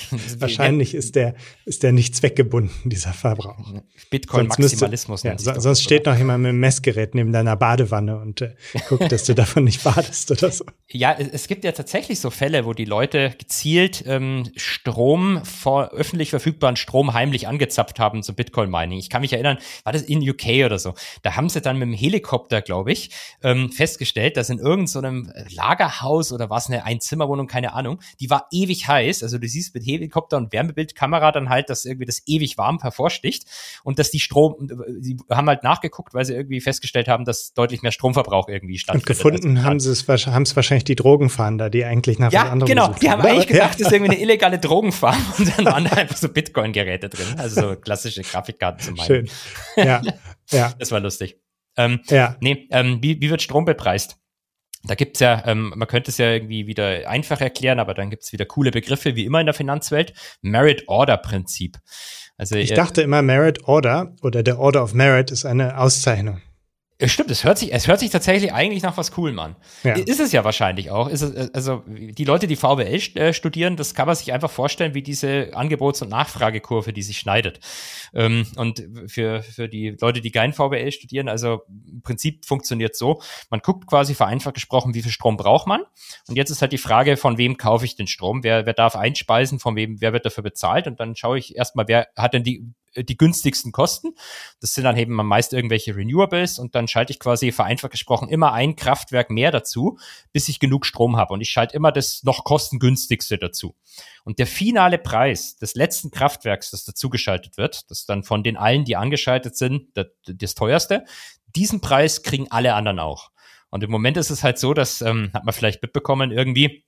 [0.38, 1.34] Wahrscheinlich ist der,
[1.64, 3.74] ist der nicht zweckgebunden, dieser Verbrauch.
[4.10, 5.22] Bitcoin-Maximalismus.
[5.22, 8.54] Ja, so, sonst steht noch jemand mit einem Messgerät neben deiner Badewanne und äh,
[8.88, 10.64] guckt, dass du davon nicht badest oder so.
[10.94, 16.28] Ja, es gibt ja tatsächlich so Fälle, wo die Leute gezielt ähm, Strom vor öffentlich
[16.28, 18.98] verfügbaren Strom heimlich angezapft haben zum Bitcoin-Mining.
[18.98, 20.92] Ich kann mich erinnern, war das in UK oder so?
[21.22, 23.10] Da haben sie dann mit dem Helikopter, glaube ich,
[23.42, 28.48] ähm, festgestellt, dass in irgendeinem so Lagerhaus oder was eine Einzimmerwohnung, keine Ahnung, die war
[28.52, 29.22] ewig heiß.
[29.22, 33.44] Also du siehst mit Helikopter und Wärmebildkamera dann halt, dass irgendwie das ewig warm hervorsticht
[33.84, 34.68] und dass die Strom,
[35.00, 39.08] sie haben halt nachgeguckt, weil sie irgendwie festgestellt haben, dass deutlich mehr Stromverbrauch irgendwie stattfindet.
[39.08, 42.50] Und gefunden haben sie es, haben es wahrscheinlich die Drogenfahnder, die eigentlich nach ja, was
[42.50, 43.84] anderem genau, die haben eigentlich gedacht, ja.
[43.84, 47.60] das ist irgendwie eine illegale Drogenfarm und dann waren da einfach so Bitcoin-Geräte drin, also
[47.60, 49.26] so klassische Grafikkarten zum Beispiel.
[49.74, 50.02] Schön, ja,
[50.50, 50.72] ja.
[50.78, 51.38] Das war lustig.
[51.76, 52.36] Ähm, ja.
[52.40, 54.18] Nee, ähm, wie, wie wird Strom bepreist?
[54.84, 58.32] Da gibt's ja, ähm, man könnte es ja irgendwie wieder einfach erklären, aber dann gibt's
[58.32, 60.12] wieder coole Begriffe, wie immer in der Finanzwelt.
[60.42, 61.78] Merit-Order-Prinzip.
[62.36, 66.40] Also, ich äh, dachte immer, Merit Order oder der Order of Merit ist eine Auszeichnung.
[67.08, 69.56] Stimmt, es hört sich, es hört sich tatsächlich eigentlich nach was Coolem an.
[69.82, 69.94] Ja.
[69.94, 71.08] Ist es ja wahrscheinlich auch.
[71.08, 75.02] Es, also die Leute, die VWL äh, studieren, das kann man sich einfach vorstellen, wie
[75.02, 77.60] diese Angebots- und Nachfragekurve, die sich schneidet.
[78.14, 83.20] Ähm, und für, für die Leute, die kein VWL studieren, also im Prinzip funktioniert so,
[83.50, 85.82] man guckt quasi vereinfacht gesprochen, wie viel Strom braucht man.
[86.28, 88.44] Und jetzt ist halt die Frage, von wem kaufe ich den Strom?
[88.44, 90.86] Wer, wer darf einspeisen, von wem, wer wird dafür bezahlt?
[90.86, 92.66] Und dann schaue ich erstmal, wer hat denn die
[92.96, 94.14] die günstigsten Kosten.
[94.60, 98.52] Das sind dann eben meist irgendwelche Renewables und dann schalte ich quasi vereinfacht gesprochen immer
[98.52, 99.98] ein Kraftwerk mehr dazu,
[100.32, 101.32] bis ich genug Strom habe.
[101.32, 103.74] Und ich schalte immer das noch kostengünstigste dazu.
[104.24, 108.84] Und der finale Preis des letzten Kraftwerks, das dazugeschaltet wird, das dann von den allen,
[108.84, 111.04] die angeschaltet sind, das, das teuerste,
[111.54, 113.30] diesen Preis kriegen alle anderen auch.
[113.70, 116.84] Und im Moment ist es halt so, dass, ähm, hat man vielleicht mitbekommen, irgendwie,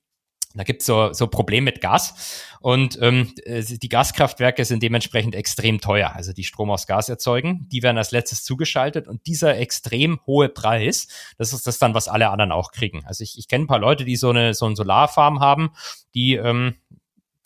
[0.55, 5.81] da gibt's so, so Probleme mit Gas und ähm, äh, die Gaskraftwerke sind dementsprechend extrem
[5.81, 7.69] teuer, also die Strom aus Gas erzeugen.
[7.71, 12.09] Die werden als letztes zugeschaltet und dieser extrem hohe Preis, das ist das dann, was
[12.09, 13.05] alle anderen auch kriegen.
[13.05, 15.71] Also ich, ich kenne ein paar Leute, die so eine so eine Solarfarm haben,
[16.15, 16.77] die ähm,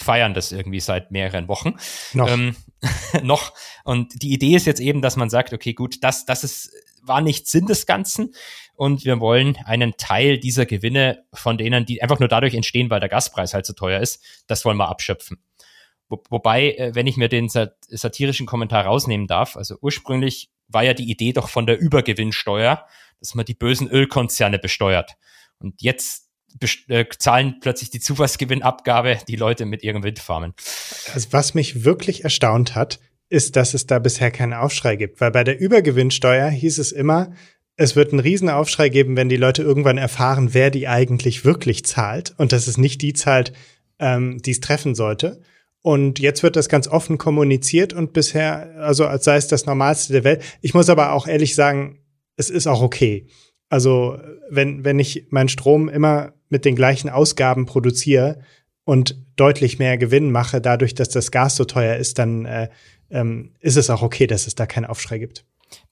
[0.01, 1.75] feiern das irgendwie seit mehreren Wochen.
[2.13, 2.29] Noch.
[2.29, 2.57] Ähm,
[3.23, 3.53] noch.
[3.85, 6.71] Und die Idee ist jetzt eben, dass man sagt, okay, gut, das, das ist,
[7.03, 8.35] war nicht Sinn des Ganzen
[8.79, 13.01] und wir wollen einen Teil dieser Gewinne von denen, die einfach nur dadurch entstehen, weil
[13.01, 15.43] der Gaspreis halt so teuer ist, das wollen wir abschöpfen.
[16.09, 20.95] Wo, wobei, äh, wenn ich mir den satirischen Kommentar rausnehmen darf, also ursprünglich war ja
[20.95, 22.87] die Idee doch von der Übergewinnsteuer,
[23.19, 25.17] dass man die bösen Ölkonzerne besteuert.
[25.59, 26.31] Und jetzt
[26.87, 30.55] äh, zahlen plötzlich die Zufallsgewinnabgabe die Leute mit ihren Windfarmen.
[31.13, 35.21] Also was mich wirklich erstaunt hat, ist, dass es da bisher keinen Aufschrei gibt.
[35.21, 37.33] Weil bei der Übergewinnsteuer hieß es immer,
[37.79, 42.35] es wird einen Riesenaufschrei geben, wenn die Leute irgendwann erfahren, wer die eigentlich wirklich zahlt
[42.37, 43.53] und dass es nicht die zahlt,
[44.01, 45.41] ähm, die es treffen sollte.
[45.81, 50.13] Und jetzt wird das ganz offen kommuniziert und bisher, also als sei es das Normalste
[50.13, 50.43] der Welt.
[50.61, 52.01] Ich muss aber auch ehrlich sagen,
[52.37, 53.29] es ist auch okay.
[53.69, 54.19] Also
[54.51, 58.41] wenn, wenn ich meinen Strom immer mit den gleichen Ausgaben produziere
[58.83, 62.71] und deutlich mehr Gewinn mache, dadurch, dass das Gas so teuer ist, dann äh,
[63.09, 65.45] ähm, ist es auch okay, dass es da keinen Aufschrei gibt.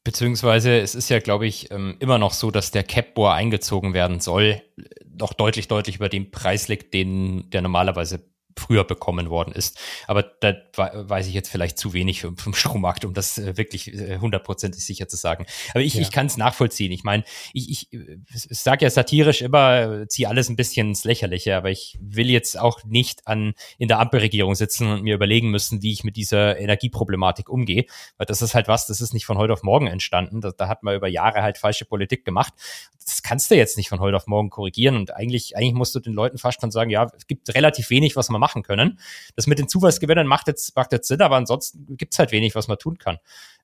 [0.06, 3.92] Beziehungsweise es ist ja, glaube ich, ähm, immer noch so, dass der Cap, wo eingezogen
[3.92, 4.62] werden soll,
[5.18, 8.20] noch deutlich, deutlich über dem Preis liegt, den der normalerweise
[8.58, 9.78] früher bekommen worden ist.
[10.06, 14.18] Aber da weiß ich jetzt vielleicht zu wenig vom, Strommarkt, um das äh, wirklich äh,
[14.18, 15.46] hundertprozentig sicher zu sagen.
[15.70, 16.00] Aber ich, ja.
[16.00, 16.90] ich kann es nachvollziehen.
[16.92, 21.70] Ich meine, ich, ich, sage ja satirisch immer, ziehe alles ein bisschen ins Lächerliche, aber
[21.70, 25.92] ich will jetzt auch nicht an in der Ampelregierung sitzen und mir überlegen müssen, wie
[25.92, 27.84] ich mit dieser Energieproblematik umgehe.
[28.16, 30.40] Weil das ist halt was, das ist nicht von heute auf morgen entstanden.
[30.40, 32.54] Da, da hat man über Jahre halt falsche Politik gemacht.
[33.04, 34.96] Das kannst du jetzt nicht von heute auf morgen korrigieren.
[34.96, 38.16] Und eigentlich, eigentlich musst du den Leuten fast schon sagen, ja, es gibt relativ wenig,
[38.16, 38.98] was man machen können.
[39.34, 42.68] Das mit den Zufallsgewinnern macht jetzt, macht jetzt Sinn, aber ansonsten gibt's halt wenig, was
[42.68, 43.18] man tun kann.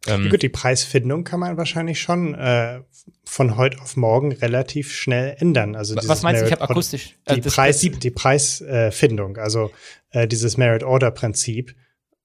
[0.09, 2.81] Ähm, Gut, die Preisfindung kann man wahrscheinlich schon äh,
[3.25, 5.77] von heute auf morgen relativ schnell ändern.
[5.77, 6.47] Also was meinst du?
[6.47, 9.71] Ich habe akustisch äh, die, Preis, die Preisfindung, also
[10.11, 11.77] äh, dieses Merit Order Prinzip.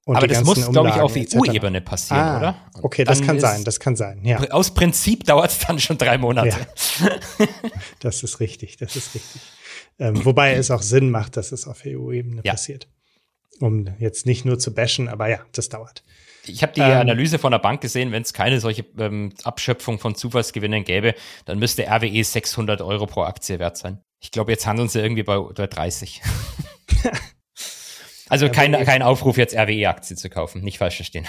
[0.07, 2.55] Aber das muss, glaube ich, auf EU-Ebene passieren, ah, oder?
[2.81, 4.39] Okay, das kann sein, das kann sein, ja.
[4.51, 6.55] Aus Prinzip dauert es dann schon drei Monate.
[6.99, 7.47] Ja.
[7.99, 9.41] das ist richtig, das ist richtig.
[9.99, 12.53] Ähm, wobei es auch Sinn macht, dass es auf EU-Ebene ja.
[12.53, 12.87] passiert.
[13.59, 16.03] Um jetzt nicht nur zu bashen, aber ja, das dauert.
[16.45, 19.99] Ich habe die ähm, Analyse von der Bank gesehen, wenn es keine solche ähm, Abschöpfung
[19.99, 23.99] von Zufallsgewinnen gäbe, dann müsste RWE 600 Euro pro Aktie wert sein.
[24.19, 26.21] Ich glaube, jetzt handeln sie irgendwie bei, bei 30.
[28.29, 31.27] also kein, kein Aufruf, jetzt RWE-Aktie zu kaufen, nicht falsch verstehen.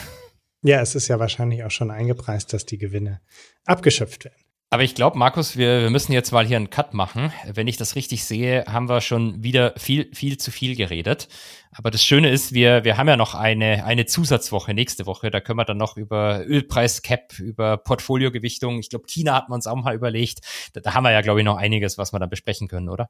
[0.62, 3.20] Ja, es ist ja wahrscheinlich auch schon eingepreist, dass die Gewinne
[3.64, 4.42] abgeschöpft werden.
[4.70, 7.32] Aber ich glaube, Markus, wir, wir müssen jetzt mal hier einen Cut machen.
[7.50, 11.28] Wenn ich das richtig sehe, haben wir schon wieder viel, viel zu viel geredet.
[11.72, 15.30] Aber das Schöne ist, wir, wir haben ja noch eine, eine Zusatzwoche nächste Woche.
[15.30, 18.78] Da können wir dann noch über Ölpreis-Cap, über Portfoliogewichtung.
[18.78, 20.40] Ich glaube, China hat man uns auch mal überlegt.
[20.74, 23.08] Da, da haben wir ja, glaube ich, noch einiges, was wir dann besprechen können, oder?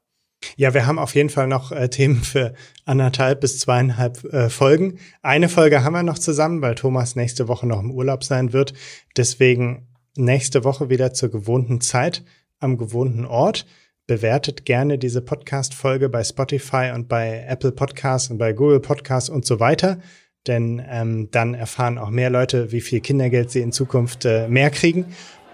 [0.55, 2.53] Ja, wir haben auf jeden Fall noch äh, Themen für
[2.85, 4.99] anderthalb bis zweieinhalb äh, Folgen.
[5.21, 8.73] Eine Folge haben wir noch zusammen, weil Thomas nächste Woche noch im Urlaub sein wird.
[9.17, 12.23] Deswegen nächste Woche wieder zur gewohnten Zeit
[12.59, 13.65] am gewohnten Ort.
[14.07, 19.45] Bewertet gerne diese Podcast-Folge bei Spotify und bei Apple Podcasts und bei Google Podcasts und
[19.45, 19.99] so weiter.
[20.47, 24.71] Denn ähm, dann erfahren auch mehr Leute, wie viel Kindergeld sie in Zukunft äh, mehr
[24.71, 25.05] kriegen.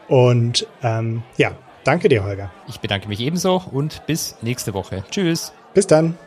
[0.07, 2.51] Und ähm, ja, danke dir, Holger.
[2.67, 5.03] Ich bedanke mich ebenso und bis nächste Woche.
[5.11, 5.51] Tschüss.
[5.73, 6.17] Bis dann.